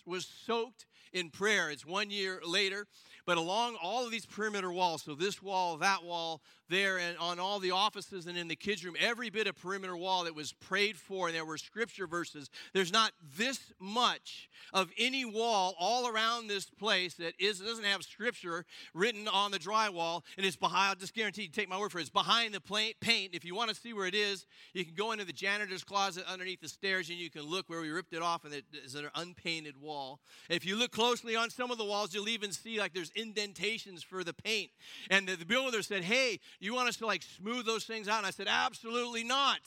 was 0.06 0.26
soaked 0.46 0.86
in 1.12 1.28
prayer. 1.28 1.68
It's 1.68 1.84
one 1.84 2.10
year 2.10 2.40
later, 2.42 2.86
but 3.30 3.38
along 3.38 3.76
all 3.80 4.04
of 4.04 4.10
these 4.10 4.26
perimeter 4.26 4.72
walls, 4.72 5.02
so 5.02 5.14
this 5.14 5.40
wall, 5.40 5.76
that 5.76 6.02
wall, 6.02 6.40
there, 6.68 6.98
and 6.98 7.16
on 7.18 7.38
all 7.38 7.60
the 7.60 7.70
offices 7.70 8.26
and 8.26 8.36
in 8.36 8.48
the 8.48 8.56
kids' 8.56 8.84
room, 8.84 8.96
every 8.98 9.30
bit 9.30 9.46
of 9.46 9.56
perimeter 9.56 9.96
wall 9.96 10.24
that 10.24 10.34
was 10.34 10.52
prayed 10.52 10.96
for, 10.96 11.28
and 11.28 11.36
there 11.36 11.44
were 11.44 11.56
scripture 11.56 12.08
verses. 12.08 12.50
There's 12.72 12.92
not 12.92 13.12
this 13.36 13.72
much 13.78 14.48
of 14.72 14.90
any 14.98 15.24
wall 15.24 15.74
all 15.78 16.08
around 16.08 16.48
this 16.48 16.66
place 16.66 17.14
that 17.14 17.34
is 17.38 17.60
doesn't 17.60 17.84
have 17.84 18.02
scripture 18.02 18.64
written 18.94 19.28
on 19.28 19.52
the 19.52 19.58
drywall, 19.58 20.22
and 20.36 20.44
it's 20.44 20.56
behind. 20.56 20.90
I'll 20.90 20.94
just 20.96 21.14
guarantee 21.14 21.42
you, 21.42 21.48
take 21.48 21.68
my 21.68 21.78
word 21.78 21.92
for 21.92 21.98
it. 21.98 22.02
It's 22.02 22.10
behind 22.10 22.54
the 22.54 22.60
paint. 22.60 23.30
If 23.32 23.44
you 23.44 23.54
want 23.54 23.70
to 23.70 23.76
see 23.76 23.92
where 23.92 24.06
it 24.06 24.14
is, 24.14 24.46
you 24.72 24.84
can 24.84 24.94
go 24.94 25.12
into 25.12 25.24
the 25.24 25.32
janitor's 25.32 25.84
closet 25.84 26.24
underneath 26.26 26.60
the 26.62 26.68
stairs, 26.68 27.10
and 27.10 27.18
you 27.18 27.30
can 27.30 27.42
look 27.42 27.68
where 27.68 27.80
we 27.80 27.90
ripped 27.90 28.12
it 28.12 28.22
off, 28.22 28.44
and 28.44 28.52
it 28.52 28.64
is 28.84 28.96
an 28.96 29.08
unpainted 29.14 29.80
wall. 29.80 30.18
If 30.48 30.64
you 30.66 30.76
look 30.76 30.90
closely 30.90 31.36
on 31.36 31.50
some 31.50 31.70
of 31.70 31.78
the 31.78 31.84
walls, 31.84 32.12
you'll 32.12 32.28
even 32.28 32.52
see 32.52 32.78
like 32.78 32.92
there's 32.92 33.12
indentations 33.20 34.02
for 34.02 34.24
the 34.24 34.32
paint. 34.32 34.70
And 35.10 35.28
the, 35.28 35.36
the 35.36 35.44
builder 35.44 35.82
said, 35.82 36.02
"Hey, 36.02 36.40
you 36.58 36.74
want 36.74 36.88
us 36.88 36.96
to 36.96 37.06
like 37.06 37.22
smooth 37.22 37.66
those 37.66 37.84
things 37.84 38.08
out?" 38.08 38.18
And 38.18 38.26
I 38.26 38.30
said, 38.30 38.48
"Absolutely 38.48 39.24
not." 39.24 39.60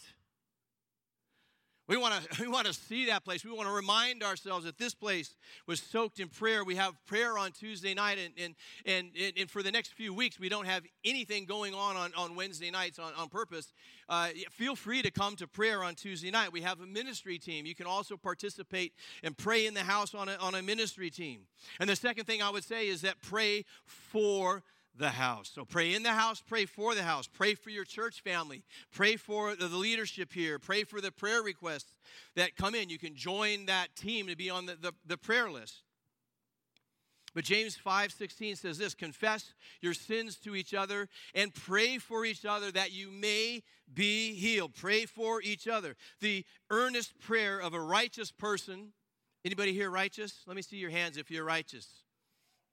We 1.88 1.98
want 1.98 2.14
to 2.14 2.42
we 2.42 2.48
want 2.48 2.68
to 2.68 2.74
see 2.74 3.08
that 3.08 3.24
place. 3.24 3.44
We 3.44 3.52
want 3.52 3.68
to 3.68 3.74
remind 3.74 4.24
ourselves 4.24 4.66
that 4.66 4.78
this 4.78 4.94
place 4.94 5.36
was 5.68 5.82
soaked 5.82 6.20
in 6.20 6.30
prayer. 6.30 6.64
We 6.64 6.76
have 6.76 6.94
prayer 7.06 7.38
on 7.38 7.52
Tuesday 7.52 7.94
night, 7.94 8.18
and 8.24 8.56
and 8.86 9.12
and, 9.16 9.34
and 9.38 9.50
for 9.50 9.64
the 9.64 9.72
next 9.72 9.94
few 9.94 10.14
weeks, 10.14 10.40
we 10.40 10.50
don't 10.50 10.66
have 10.66 10.84
anything 11.04 11.46
going 11.46 11.74
on 11.74 11.96
on, 11.96 12.12
on 12.16 12.36
Wednesday 12.36 12.72
nights 12.72 13.00
on, 13.00 13.14
on 13.16 13.30
purpose. 13.30 13.74
Uh, 14.10 14.30
feel 14.52 14.76
free 14.76 15.02
to 15.02 15.12
come 15.12 15.36
to 15.38 15.48
prayer 15.48 15.84
on 15.84 15.96
Tuesday 15.96 16.32
night. 16.32 16.52
We 16.52 16.62
have 16.62 16.82
a 16.82 16.86
ministry 16.86 17.38
team. 17.38 17.66
You 17.66 17.76
can 17.76 17.86
also 17.86 18.18
participate 18.18 18.94
and 19.24 19.38
pray 19.38 19.66
in 19.66 19.74
the 19.74 19.84
house 19.84 20.14
on 20.14 20.30
a, 20.30 20.36
on 20.36 20.56
a 20.56 20.62
ministry 20.62 21.10
team. 21.10 21.42
And 21.80 21.90
the 21.90 21.96
second 21.96 22.26
thing 22.26 22.42
I 22.42 22.50
would 22.50 22.64
say 22.64 22.88
is 22.88 23.02
that 23.02 23.22
pray 23.22 23.66
for 23.86 24.64
the 24.96 25.10
house. 25.10 25.52
So 25.54 25.66
pray 25.66 25.94
in 25.94 26.04
the 26.04 26.12
house, 26.12 26.42
pray 26.46 26.66
for 26.66 26.94
the 26.94 27.04
house, 27.04 27.28
pray 27.28 27.56
for 27.56 27.70
your 27.70 27.84
church 27.84 28.22
family, 28.22 28.64
pray 28.92 29.16
for 29.16 29.56
the 29.56 29.68
leadership 29.68 30.32
here, 30.34 30.60
pray 30.60 30.84
for 30.84 31.02
the 31.02 31.12
prayer 31.12 31.42
requests 31.42 31.94
that 32.36 32.56
come 32.56 32.76
in. 32.76 32.90
You 32.90 33.00
can 33.00 33.16
join 33.16 33.66
that 33.66 33.96
team 33.96 34.28
to 34.28 34.36
be 34.36 34.50
on 34.50 34.66
the, 34.66 34.76
the, 34.76 34.94
the 35.06 35.18
prayer 35.18 35.50
list. 35.50 35.82
But 37.34 37.46
James 37.46 37.76
5:16 37.84 38.58
says 38.58 38.78
this, 38.78 38.94
confess 38.94 39.54
your 39.82 39.96
sins 39.96 40.36
to 40.38 40.56
each 40.56 40.74
other 40.74 41.10
and 41.34 41.54
pray 41.54 41.98
for 41.98 42.26
each 42.26 42.46
other 42.46 42.72
that 42.72 42.92
you 42.92 43.10
may 43.10 43.64
be 43.92 44.36
healed. 44.36 44.76
Pray 44.76 45.06
for 45.06 45.42
each 45.42 45.68
other. 45.68 45.96
The 46.22 46.46
earnest 46.70 47.20
prayer 47.20 47.60
of 47.60 47.74
a 47.74 47.82
righteous 47.82 48.32
person. 48.32 48.94
Anybody 49.44 49.74
here 49.74 49.90
righteous? 49.90 50.44
Let 50.46 50.56
me 50.56 50.62
see 50.62 50.78
your 50.78 50.92
hands 50.92 51.18
if 51.18 51.32
you're 51.32 51.44
righteous. 51.44 52.03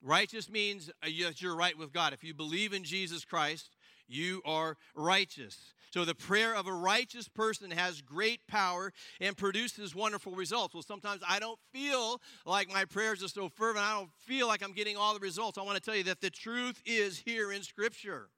Righteous 0.03 0.49
means 0.49 0.91
uh, 1.03 1.09
that 1.25 1.43
you're 1.43 1.57
right 1.57 1.77
with 1.77 1.93
God. 1.93 2.13
If 2.13 2.25
you 2.25 2.35
believe 2.35 2.73
in 2.73 2.85
Jesus 2.85 3.25
Christ, 3.25 3.77
you 4.09 4.41
are 4.45 4.77
righteous. 4.95 5.75
So 5.91 6.05
the 6.05 6.15
prayer 6.15 6.55
of 6.55 6.67
a 6.67 6.73
righteous 6.73 7.29
person 7.29 7.71
has 7.73 8.01
great 8.01 8.47
power 8.47 8.93
and 9.21 9.37
produces 9.37 9.95
wonderful 9.95 10.35
results. 10.35 10.73
Well, 10.73 10.85
sometimes 10.85 11.21
I 11.29 11.41
don't 11.41 11.59
feel 11.73 12.21
like 12.47 12.73
my 12.73 12.85
prayers 12.85 13.23
are 13.25 13.29
so 13.29 13.49
fervent. 13.49 13.85
I 13.85 13.99
don't 13.99 14.11
feel 14.27 14.47
like 14.47 14.63
I'm 14.63 14.73
getting 14.73 14.97
all 14.97 15.15
the 15.15 15.21
results. 15.21 15.59
I 15.59 15.63
want 15.63 15.77
to 15.77 15.83
tell 15.83 15.97
you 15.97 16.05
that 16.05 16.21
the 16.21 16.31
truth 16.31 16.81
is 16.87 17.19
here 17.19 17.53
in 17.53 17.63
Scripture. 17.63 18.29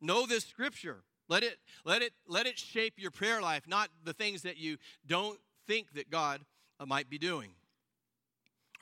Know 0.00 0.26
this 0.26 0.44
Scripture. 0.44 1.02
Let 1.28 1.42
it, 1.42 1.58
let 1.84 2.00
it, 2.00 2.12
let 2.26 2.46
it 2.46 2.58
shape 2.58 2.94
your 2.96 3.10
prayer 3.10 3.42
life, 3.42 3.64
not 3.68 3.90
the 4.02 4.14
things 4.14 4.42
that 4.42 4.56
you 4.56 4.78
don't 5.06 5.38
think 5.66 5.92
that 5.92 6.10
God 6.10 6.40
uh, 6.80 6.86
might 6.86 7.10
be 7.10 7.18
doing. 7.18 7.50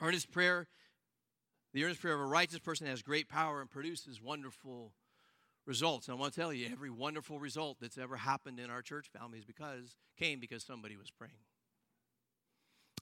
Earnest 0.01 0.31
prayer 0.31 0.67
the 1.73 1.83
earnest 1.83 2.01
prayer 2.01 2.13
of 2.13 2.21
a 2.21 2.25
righteous 2.25 2.59
person 2.59 2.87
has 2.87 3.01
great 3.01 3.29
power 3.29 3.61
and 3.61 3.69
produces 3.69 4.21
wonderful 4.21 4.93
results. 5.65 6.07
And 6.07 6.17
I 6.17 6.19
want 6.19 6.33
to 6.33 6.39
tell 6.39 6.53
you, 6.53 6.69
every 6.71 6.89
wonderful 6.89 7.39
result 7.39 7.77
that's 7.81 7.97
ever 7.97 8.15
happened 8.15 8.59
in 8.59 8.69
our 8.69 8.81
church 8.81 9.07
family 9.07 9.37
is 9.37 9.45
because 9.45 9.95
came 10.17 10.39
because 10.39 10.63
somebody 10.63 10.95
was 10.95 11.11
praying. 11.11 11.33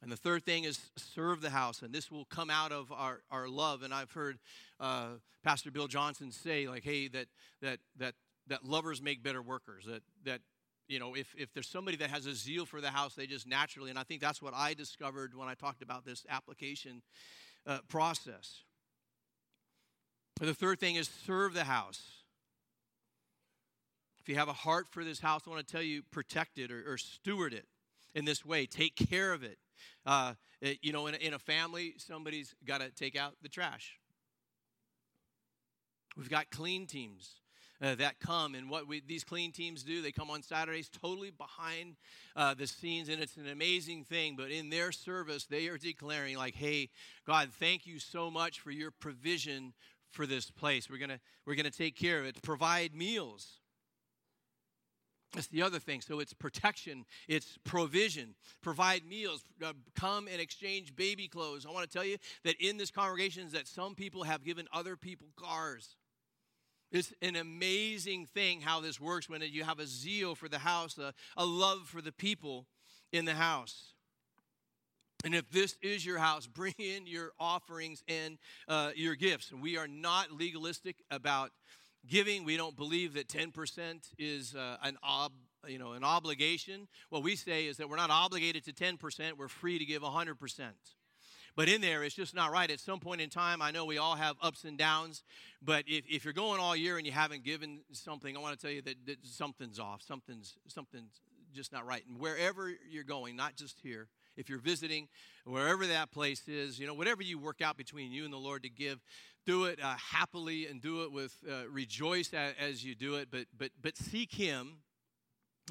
And 0.01 0.11
the 0.11 0.17
third 0.17 0.43
thing 0.43 0.65
is 0.65 0.91
serve 0.97 1.41
the 1.41 1.49
house, 1.49 1.81
and 1.81 1.93
this 1.93 2.11
will 2.11 2.25
come 2.25 2.49
out 2.49 2.71
of 2.71 2.91
our, 2.91 3.21
our 3.31 3.47
love. 3.47 3.81
And 3.81 3.93
I've 3.93 4.11
heard 4.11 4.39
uh, 4.79 5.07
Pastor 5.43 5.71
Bill 5.71 5.87
Johnson 5.87 6.31
say, 6.31 6.67
like, 6.67 6.83
hey, 6.83 7.07
that 7.07 7.27
that 7.61 7.79
that 7.97 8.15
that 8.47 8.65
lovers 8.65 9.01
make 9.01 9.23
better 9.23 9.41
workers. 9.41 9.85
That 9.85 10.03
that 10.25 10.41
you 10.87 10.99
know, 10.99 11.15
if 11.15 11.33
if 11.37 11.53
there's 11.53 11.69
somebody 11.69 11.97
that 11.97 12.09
has 12.09 12.25
a 12.25 12.35
zeal 12.35 12.65
for 12.65 12.81
the 12.81 12.91
house, 12.91 13.15
they 13.15 13.25
just 13.25 13.47
naturally. 13.47 13.89
And 13.89 13.97
I 13.97 14.03
think 14.03 14.21
that's 14.21 14.41
what 14.41 14.53
I 14.53 14.73
discovered 14.73 15.33
when 15.33 15.47
I 15.47 15.53
talked 15.53 15.81
about 15.81 16.05
this 16.05 16.25
application 16.29 17.01
uh, 17.65 17.79
process. 17.87 18.63
The 20.39 20.53
third 20.53 20.79
thing 20.79 20.95
is 20.95 21.09
serve 21.25 21.53
the 21.53 21.63
house. 21.63 22.01
If 24.19 24.29
you 24.29 24.35
have 24.35 24.49
a 24.49 24.53
heart 24.53 24.87
for 24.89 25.03
this 25.03 25.19
house, 25.19 25.43
I 25.45 25.49
want 25.49 25.65
to 25.65 25.71
tell 25.71 25.83
you 25.83 26.01
protect 26.11 26.57
it 26.57 26.71
or, 26.71 26.93
or 26.93 26.97
steward 26.97 27.53
it 27.53 27.65
in 28.13 28.25
this 28.25 28.45
way. 28.45 28.65
Take 28.65 28.95
care 28.95 29.33
of 29.33 29.43
it. 29.43 29.57
Uh, 30.05 30.33
it 30.61 30.79
you 30.81 30.91
know, 30.91 31.07
in 31.07 31.15
in 31.15 31.33
a 31.33 31.39
family, 31.39 31.93
somebody's 31.97 32.55
got 32.65 32.81
to 32.81 32.89
take 32.89 33.15
out 33.15 33.35
the 33.41 33.49
trash. 33.49 33.99
We've 36.17 36.29
got 36.29 36.49
clean 36.49 36.87
teams 36.87 37.35
uh, 37.81 37.95
that 37.95 38.19
come. 38.19 38.55
And 38.55 38.69
what 38.69 38.87
we, 38.87 39.01
these 39.05 39.23
clean 39.23 39.51
teams 39.51 39.83
do, 39.83 40.01
they 40.01 40.11
come 40.11 40.29
on 40.29 40.41
Saturdays 40.41 40.89
totally 40.89 41.31
behind 41.31 41.95
uh, 42.35 42.53
the 42.53 42.67
scenes, 42.67 43.09
and 43.09 43.21
it's 43.21 43.37
an 43.37 43.47
amazing 43.47 44.03
thing. 44.03 44.35
But 44.35 44.51
in 44.51 44.69
their 44.69 44.91
service, 44.91 45.45
they 45.45 45.67
are 45.67 45.77
declaring, 45.77 46.37
like, 46.37 46.55
hey, 46.55 46.89
God, 47.25 47.49
thank 47.59 47.85
you 47.85 47.99
so 47.99 48.31
much 48.31 48.59
for 48.59 48.71
your 48.71 48.91
provision 48.91 49.73
for 50.11 50.25
this 50.25 50.49
place. 50.49 50.89
We're 50.89 50.97
going 50.97 51.19
we're 51.45 51.55
going 51.55 51.65
to 51.65 51.77
take 51.77 51.95
care 51.95 52.19
of 52.19 52.25
it, 52.25 52.41
provide 52.41 52.95
meals. 52.95 53.59
That's 55.33 55.47
the 55.47 55.63
other 55.63 55.79
thing. 55.79 55.99
So 55.99 56.19
it's 56.19 56.33
protection, 56.33 57.03
it's 57.27 57.57
provision, 57.65 58.35
provide 58.61 59.05
meals, 59.05 59.43
uh, 59.63 59.73
come 59.93 60.29
and 60.31 60.39
exchange 60.39 60.95
baby 60.95 61.27
clothes. 61.27 61.65
I 61.65 61.73
want 61.73 61.89
to 61.89 61.91
tell 61.91 62.05
you 62.05 62.17
that 62.45 62.55
in 62.61 62.77
this 62.77 62.89
congregation 62.89 63.45
is 63.45 63.51
that 63.51 63.67
some 63.67 63.95
people 63.95 64.23
have 64.23 64.45
given 64.45 64.65
other 64.71 64.95
people 64.95 65.27
cars. 65.35 65.97
It's 66.95 67.13
an 67.21 67.35
amazing 67.35 68.25
thing 68.27 68.61
how 68.61 68.79
this 68.79 69.01
works 69.01 69.27
when 69.29 69.41
you 69.41 69.65
have 69.65 69.79
a 69.79 69.85
zeal 69.85 70.33
for 70.33 70.47
the 70.47 70.59
house, 70.59 70.97
a, 70.97 71.13
a 71.35 71.45
love 71.45 71.89
for 71.89 72.01
the 72.01 72.13
people 72.13 72.67
in 73.11 73.25
the 73.25 73.33
house. 73.33 73.93
And 75.25 75.35
if 75.35 75.49
this 75.51 75.75
is 75.81 76.05
your 76.05 76.19
house, 76.19 76.47
bring 76.53 76.75
in 76.79 77.05
your 77.05 77.31
offerings 77.37 78.01
and 78.07 78.37
uh, 78.69 78.91
your 78.95 79.15
gifts. 79.15 79.51
We 79.51 79.75
are 79.75 79.89
not 79.89 80.31
legalistic 80.31 81.03
about 81.11 81.51
giving. 82.07 82.45
We 82.45 82.55
don't 82.55 82.77
believe 82.77 83.15
that 83.15 83.27
10% 83.27 84.11
is 84.17 84.55
uh, 84.55 84.77
an 84.81 84.97
ob, 85.03 85.33
you 85.67 85.77
know, 85.77 85.93
an 85.93 86.05
obligation. 86.05 86.87
What 87.09 87.23
we 87.23 87.35
say 87.35 87.65
is 87.65 87.75
that 87.77 87.89
we're 87.89 87.97
not 87.97 88.09
obligated 88.09 88.63
to 88.65 88.71
10%, 88.71 89.33
we're 89.37 89.49
free 89.49 89.79
to 89.79 89.85
give 89.85 90.01
100%. 90.01 90.61
But 91.55 91.69
in 91.69 91.81
there, 91.81 92.03
it's 92.03 92.15
just 92.15 92.35
not 92.35 92.51
right. 92.51 92.69
At 92.69 92.79
some 92.79 92.99
point 92.99 93.21
in 93.21 93.29
time, 93.29 93.61
I 93.61 93.71
know 93.71 93.85
we 93.85 93.97
all 93.97 94.15
have 94.15 94.35
ups 94.41 94.65
and 94.65 94.77
downs, 94.77 95.23
but 95.61 95.85
if, 95.87 96.03
if 96.09 96.25
you're 96.25 96.33
going 96.33 96.59
all 96.59 96.75
year 96.75 96.97
and 96.97 97.05
you 97.05 97.13
haven't 97.13 97.43
given 97.43 97.79
something, 97.91 98.35
I 98.35 98.39
want 98.39 98.59
to 98.59 98.61
tell 98.61 98.73
you 98.73 98.81
that, 98.81 98.95
that 99.05 99.25
something's 99.25 99.79
off. 99.79 100.01
Something's, 100.01 100.57
something's 100.67 101.21
just 101.53 101.71
not 101.71 101.85
right. 101.85 102.03
And 102.09 102.19
wherever 102.19 102.71
you're 102.89 103.05
going, 103.05 103.35
not 103.35 103.55
just 103.55 103.79
here, 103.81 104.09
if 104.35 104.49
you're 104.49 104.59
visiting, 104.59 105.07
wherever 105.45 105.87
that 105.87 106.11
place 106.11 106.47
is, 106.47 106.77
you 106.77 106.87
know, 106.87 106.93
whatever 106.93 107.23
you 107.23 107.39
work 107.39 107.61
out 107.61 107.77
between 107.77 108.11
you 108.11 108.25
and 108.25 108.33
the 108.33 108.37
Lord 108.37 108.63
to 108.63 108.69
give, 108.69 109.01
do 109.45 109.65
it 109.65 109.79
uh, 109.81 109.95
happily 109.95 110.67
and 110.67 110.81
do 110.81 111.03
it 111.03 111.11
with 111.11 111.37
uh, 111.49 111.69
rejoice 111.69 112.31
as, 112.33 112.83
you 112.83 112.95
do 112.95 113.15
it, 113.15 113.29
but 113.31 113.45
but 113.57 113.69
but 113.81 113.95
seek 113.95 114.33
Him 114.33 114.79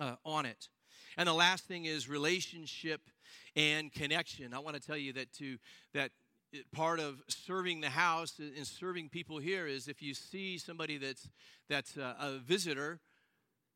uh, 0.01 0.15
on 0.25 0.47
it. 0.47 0.69
And 1.17 1.29
the 1.29 1.35
last 1.35 1.65
thing 1.65 1.85
is 1.85 2.09
relationship 2.09 3.01
and 3.57 3.93
connection. 3.93 4.55
I 4.55 4.59
want 4.59 4.77
to 4.77 4.83
tell 4.83 4.97
you 4.97 5.13
that 5.15 5.33
to 5.35 5.59
that 5.93 6.11
part 6.73 7.01
of 7.01 7.23
serving 7.29 7.81
the 7.81 7.91
house 7.91 8.39
and 8.39 8.67
serving 8.67 9.09
people 9.09 9.39
here 9.39 9.67
is 9.67 9.89
if 9.89 10.03
you 10.03 10.15
see 10.15 10.59
somebody 10.59 10.99
that's 10.99 11.29
that's 11.69 11.97
a, 11.97 12.17
a 12.21 12.39
visitor 12.39 13.01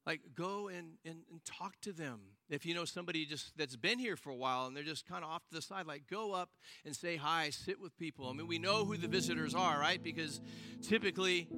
like 0.06 0.20
go 0.34 0.68
and, 0.68 0.92
and, 1.04 1.18
and, 1.30 1.44
talk 1.44 1.74
to 1.82 1.92
them. 1.92 2.20
If 2.48 2.64
you 2.64 2.74
know 2.74 2.86
somebody 2.86 3.26
just 3.26 3.56
that's 3.58 3.76
been 3.76 3.98
here 3.98 4.16
for 4.16 4.30
a 4.30 4.36
while 4.36 4.66
and 4.66 4.76
they're 4.76 4.84
just 4.84 5.06
kind 5.06 5.22
of 5.22 5.30
off 5.30 5.42
to 5.48 5.54
the 5.54 5.60
side 5.60 5.86
like 5.86 6.04
go 6.08 6.32
up 6.32 6.50
and 6.84 6.94
say 6.94 7.16
hi 7.16 7.50
sit 7.50 7.80
with 7.80 7.96
people. 7.98 8.28
I 8.28 8.32
mean 8.32 8.46
we 8.46 8.58
know 8.58 8.84
who 8.84 8.96
the 8.96 9.08
visitors 9.08 9.54
are 9.54 9.78
right? 9.78 10.02
Because 10.02 10.40
typically 10.82 11.48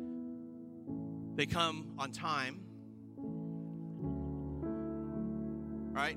they 1.36 1.46
come 1.46 1.94
on 1.98 2.12
time. 2.12 2.62
Right 5.92 6.16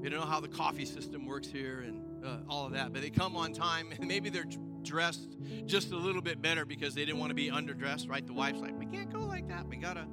we 0.00 0.08
don't 0.08 0.20
know 0.20 0.26
how 0.26 0.40
the 0.40 0.48
coffee 0.48 0.84
system 0.84 1.26
works 1.26 1.48
here 1.48 1.80
and 1.80 2.24
uh, 2.24 2.38
all 2.48 2.66
of 2.66 2.72
that, 2.72 2.92
but 2.92 3.02
they 3.02 3.10
come 3.10 3.36
on 3.36 3.52
time 3.52 3.92
and 3.92 4.06
maybe 4.06 4.30
they're 4.30 4.46
dressed 4.82 5.36
just 5.66 5.92
a 5.92 5.96
little 5.96 6.22
bit 6.22 6.40
better 6.40 6.64
because 6.64 6.94
they 6.94 7.04
didn't 7.04 7.18
want 7.18 7.30
to 7.30 7.34
be 7.34 7.50
underdressed, 7.50 8.08
right? 8.08 8.26
The 8.26 8.32
wife's 8.32 8.60
like, 8.60 8.78
we 8.78 8.86
can't 8.86 9.12
go 9.12 9.24
like 9.24 9.48
that. 9.48 9.66
We 9.66 9.76
got 9.76 9.94
to 9.94 10.06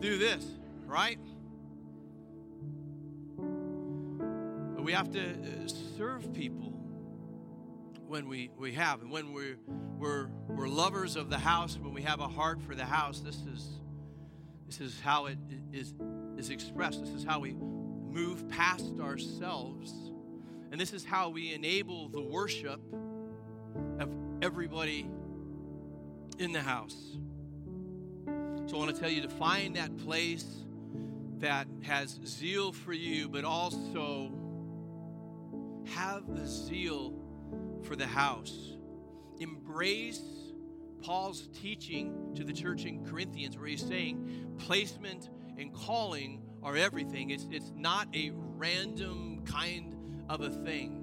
do 0.00 0.18
this, 0.18 0.44
right? 0.86 1.18
But 4.74 4.84
we 4.84 4.92
have 4.92 5.10
to 5.12 5.30
uh, 5.30 5.68
serve 5.96 6.32
people 6.32 6.72
when 8.06 8.28
we, 8.28 8.50
we 8.58 8.72
have 8.72 9.02
and 9.02 9.10
when 9.10 9.32
we're 9.32 9.58
we're, 9.98 10.28
we're 10.46 10.68
lovers 10.68 11.16
of 11.16 11.28
the 11.28 11.38
house, 11.38 11.76
when 11.80 11.92
we 11.92 12.02
have 12.02 12.20
a 12.20 12.28
heart 12.28 12.62
for 12.62 12.74
the 12.74 12.84
house, 12.84 13.20
this 13.20 13.36
is, 13.52 13.68
this 14.66 14.80
is 14.80 15.00
how 15.00 15.26
it 15.26 15.38
is, 15.72 15.92
is 16.36 16.50
expressed. 16.50 17.04
This 17.04 17.10
is 17.10 17.24
how 17.24 17.40
we 17.40 17.56
move 18.10 18.48
past 18.48 19.00
ourselves. 19.00 19.92
And 20.70 20.80
this 20.80 20.92
is 20.92 21.04
how 21.04 21.30
we 21.30 21.54
enable 21.54 22.08
the 22.08 22.20
worship 22.20 22.80
of 23.98 24.10
everybody 24.42 25.08
in 26.38 26.52
the 26.52 26.62
house. 26.62 27.16
So 28.66 28.76
I 28.76 28.78
want 28.78 28.94
to 28.94 29.00
tell 29.00 29.10
you 29.10 29.22
to 29.22 29.28
find 29.28 29.76
that 29.76 29.96
place 29.96 30.46
that 31.38 31.66
has 31.82 32.18
zeal 32.26 32.72
for 32.72 32.92
you, 32.92 33.28
but 33.28 33.44
also 33.44 34.32
have 35.86 36.28
a 36.28 36.46
zeal 36.46 37.14
for 37.82 37.96
the 37.96 38.06
house. 38.06 38.76
Embrace 39.40 40.20
Paul's 41.00 41.48
teaching 41.60 42.34
to 42.34 42.44
the 42.44 42.52
church 42.52 42.84
in 42.84 43.06
Corinthians, 43.06 43.56
where 43.56 43.68
he's 43.68 43.86
saying 43.86 44.54
placement 44.58 45.30
and 45.56 45.72
calling 45.72 46.42
are 46.68 46.76
everything. 46.76 47.30
It's, 47.30 47.46
it's 47.50 47.72
not 47.74 48.14
a 48.14 48.30
random 48.58 49.42
kind 49.46 49.96
of 50.28 50.42
a 50.42 50.50
thing. 50.50 51.02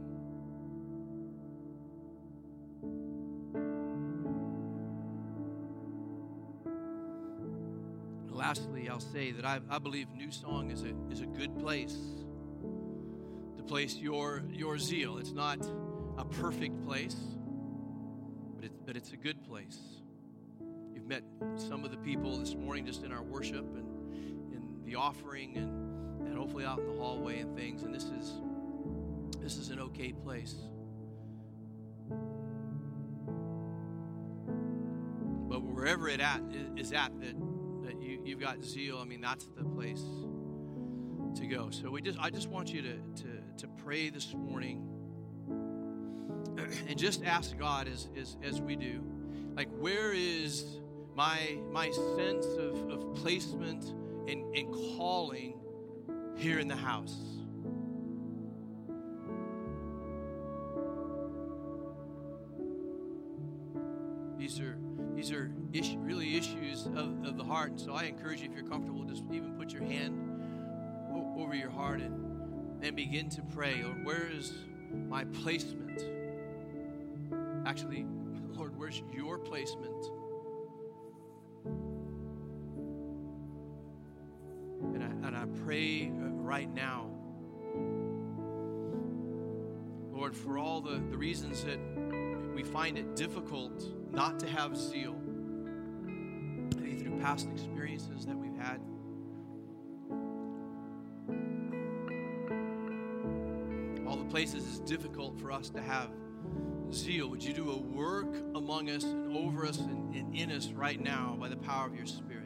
Lastly, 8.29 8.89
I'll 8.89 8.99
say 8.99 9.31
that 9.31 9.43
I, 9.43 9.59
I 9.67 9.79
believe 9.79 10.07
New 10.15 10.31
Song 10.31 10.69
is 10.69 10.83
a, 10.83 10.93
is 11.09 11.21
a 11.21 11.25
good 11.25 11.57
place 11.57 11.97
to 13.57 13.63
place 13.63 13.95
your, 13.95 14.43
your 14.51 14.77
zeal. 14.77 15.17
It's 15.17 15.31
not 15.31 15.67
a 16.19 16.25
perfect 16.25 16.85
place, 16.85 17.15
but, 18.55 18.65
it, 18.65 18.71
but 18.85 18.95
it's 18.95 19.13
a 19.13 19.17
good 19.17 19.43
place. 19.43 19.79
You've 20.93 21.07
met 21.07 21.23
some 21.55 21.83
of 21.83 21.89
the 21.89 21.97
people 21.97 22.37
this 22.37 22.53
morning 22.53 22.85
just 22.85 23.03
in 23.03 23.11
our 23.11 23.23
worship 23.23 23.65
and 23.75 23.94
the 24.85 24.95
offering 24.95 25.57
and, 25.57 26.27
and 26.27 26.37
hopefully 26.37 26.65
out 26.65 26.79
in 26.79 26.87
the 26.87 26.93
hallway 26.93 27.39
and 27.39 27.55
things, 27.57 27.83
and 27.83 27.93
this 27.93 28.05
is 28.05 28.33
this 29.41 29.57
is 29.57 29.69
an 29.69 29.79
okay 29.79 30.11
place. 30.11 30.55
But 35.47 35.61
wherever 35.61 36.07
it 36.07 36.19
at 36.19 36.41
is 36.77 36.91
at 36.91 37.11
that 37.19 37.35
that 37.83 38.01
you, 38.01 38.21
you've 38.23 38.39
got 38.39 38.63
zeal, 38.63 38.99
I 38.99 39.05
mean 39.05 39.21
that's 39.21 39.45
the 39.57 39.63
place 39.63 40.03
to 41.35 41.47
go. 41.47 41.69
So 41.69 41.89
we 41.89 42.01
just 42.01 42.19
I 42.19 42.29
just 42.29 42.49
want 42.49 42.73
you 42.73 42.81
to 42.81 42.93
to, 42.93 43.27
to 43.57 43.67
pray 43.83 44.09
this 44.09 44.33
morning 44.33 44.87
and 46.87 46.97
just 46.97 47.23
ask 47.23 47.57
God 47.57 47.87
as, 47.87 48.09
as 48.19 48.37
as 48.43 48.61
we 48.61 48.75
do, 48.75 49.03
like 49.55 49.69
where 49.77 50.13
is 50.13 50.79
my 51.15 51.57
my 51.71 51.89
sense 51.91 52.45
of, 52.45 52.89
of 52.89 53.15
placement 53.15 53.93
and, 54.27 54.55
and 54.55 54.73
calling 54.97 55.59
here 56.35 56.59
in 56.59 56.67
the 56.67 56.75
house? 56.75 57.15
These 64.37 64.59
are 64.59 64.77
these 65.15 65.31
are 65.31 65.49
issue, 65.73 65.97
really 65.99 66.37
issues 66.37 66.85
of, 66.87 67.25
of 67.25 67.37
the 67.37 67.43
heart. 67.43 67.71
And 67.71 67.79
so 67.81 67.93
I 67.93 68.03
encourage 68.03 68.41
you, 68.41 68.49
if 68.49 68.55
you're 68.55 68.69
comfortable, 68.69 69.03
just 69.05 69.23
even 69.31 69.53
put 69.57 69.71
your 69.71 69.83
hand 69.83 70.19
o- 71.11 71.41
over 71.41 71.55
your 71.55 71.69
heart 71.69 72.01
and, 72.01 72.83
and 72.83 72.95
begin 72.95 73.29
to 73.29 73.41
pray. 73.41 73.81
Or 73.81 73.93
where 74.03 74.27
is 74.29 74.53
my 75.09 75.23
placement? 75.25 76.03
Actually, 77.65 78.05
Lord, 78.53 78.77
where's 78.77 79.01
your 79.13 79.39
placement? 79.39 80.05
And 84.95 85.03
I, 85.03 85.27
and 85.27 85.35
I 85.35 85.45
pray 85.65 86.07
uh, 86.07 86.29
right 86.29 86.73
now, 86.73 87.09
Lord, 90.13 90.33
for 90.33 90.57
all 90.57 90.79
the, 90.79 91.03
the 91.09 91.17
reasons 91.17 91.65
that 91.65 91.77
we 92.55 92.63
find 92.63 92.97
it 92.97 93.13
difficult 93.13 93.83
not 94.09 94.39
to 94.39 94.47
have 94.47 94.77
zeal, 94.77 95.17
maybe 96.77 96.95
through 96.95 97.19
past 97.19 97.49
experiences 97.51 98.25
that 98.25 98.37
we've 98.37 98.55
had. 98.55 98.79
All 104.07 104.15
the 104.15 104.29
places 104.29 104.65
it's 104.65 104.79
difficult 104.79 105.37
for 105.37 105.51
us 105.51 105.69
to 105.71 105.81
have 105.81 106.09
zeal. 106.93 107.27
Would 107.27 107.43
you 107.43 107.51
do 107.51 107.71
a 107.71 107.77
work 107.77 108.33
among 108.55 108.89
us 108.89 109.03
and 109.03 109.35
over 109.35 109.65
us 109.65 109.77
and, 109.79 110.15
and 110.15 110.33
in 110.33 110.51
us 110.53 110.69
right 110.69 111.01
now 111.01 111.35
by 111.37 111.49
the 111.49 111.57
power 111.57 111.85
of 111.85 111.97
your 111.97 112.05
Spirit? 112.05 112.44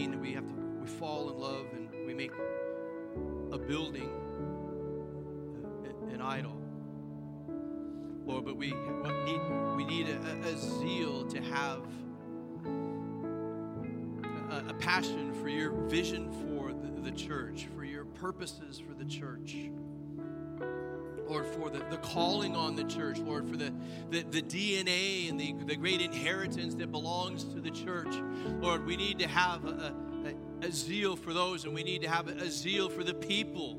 Mean 0.00 0.12
that 0.12 0.20
we 0.20 0.32
have 0.32 0.46
to, 0.46 0.54
we 0.80 0.86
fall 0.86 1.28
in 1.28 1.38
love 1.38 1.66
and 1.74 2.06
we 2.06 2.14
make 2.14 2.32
a 3.52 3.58
building 3.58 4.08
uh, 5.84 6.14
an 6.14 6.22
idol. 6.22 6.56
Lord, 8.24 8.46
but 8.46 8.56
we 8.56 8.68
need, 8.68 9.40
we 9.76 9.84
need 9.84 10.08
a, 10.08 10.48
a 10.48 10.56
zeal 10.56 11.26
to 11.26 11.42
have 11.42 11.82
a, 14.50 14.70
a 14.70 14.74
passion 14.78 15.34
for 15.34 15.50
your 15.50 15.72
vision 15.88 16.32
for 16.32 16.72
the, 16.72 17.02
the 17.02 17.14
church, 17.14 17.68
for 17.76 17.84
your 17.84 18.06
purposes 18.06 18.80
for 18.80 18.94
the 18.94 19.04
church. 19.04 19.56
Lord, 21.30 21.46
for 21.46 21.70
the, 21.70 21.78
the 21.90 21.96
calling 21.98 22.56
on 22.56 22.74
the 22.74 22.82
church, 22.82 23.18
Lord, 23.18 23.48
for 23.48 23.56
the, 23.56 23.72
the, 24.10 24.22
the 24.22 24.42
DNA 24.42 25.30
and 25.30 25.38
the, 25.38 25.54
the 25.64 25.76
great 25.76 26.00
inheritance 26.00 26.74
that 26.74 26.90
belongs 26.90 27.44
to 27.44 27.60
the 27.60 27.70
church. 27.70 28.12
Lord, 28.60 28.84
we 28.84 28.96
need 28.96 29.20
to 29.20 29.28
have 29.28 29.64
a, 29.64 29.94
a, 30.24 30.66
a 30.66 30.72
zeal 30.72 31.14
for 31.14 31.32
those, 31.32 31.64
and 31.64 31.72
we 31.72 31.84
need 31.84 32.02
to 32.02 32.08
have 32.08 32.26
a, 32.26 32.32
a 32.32 32.50
zeal 32.50 32.88
for 32.88 33.04
the 33.04 33.14
people 33.14 33.78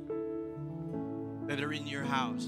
that 1.47 1.61
are 1.61 1.73
in 1.73 1.85
your 1.87 2.03
house. 2.03 2.47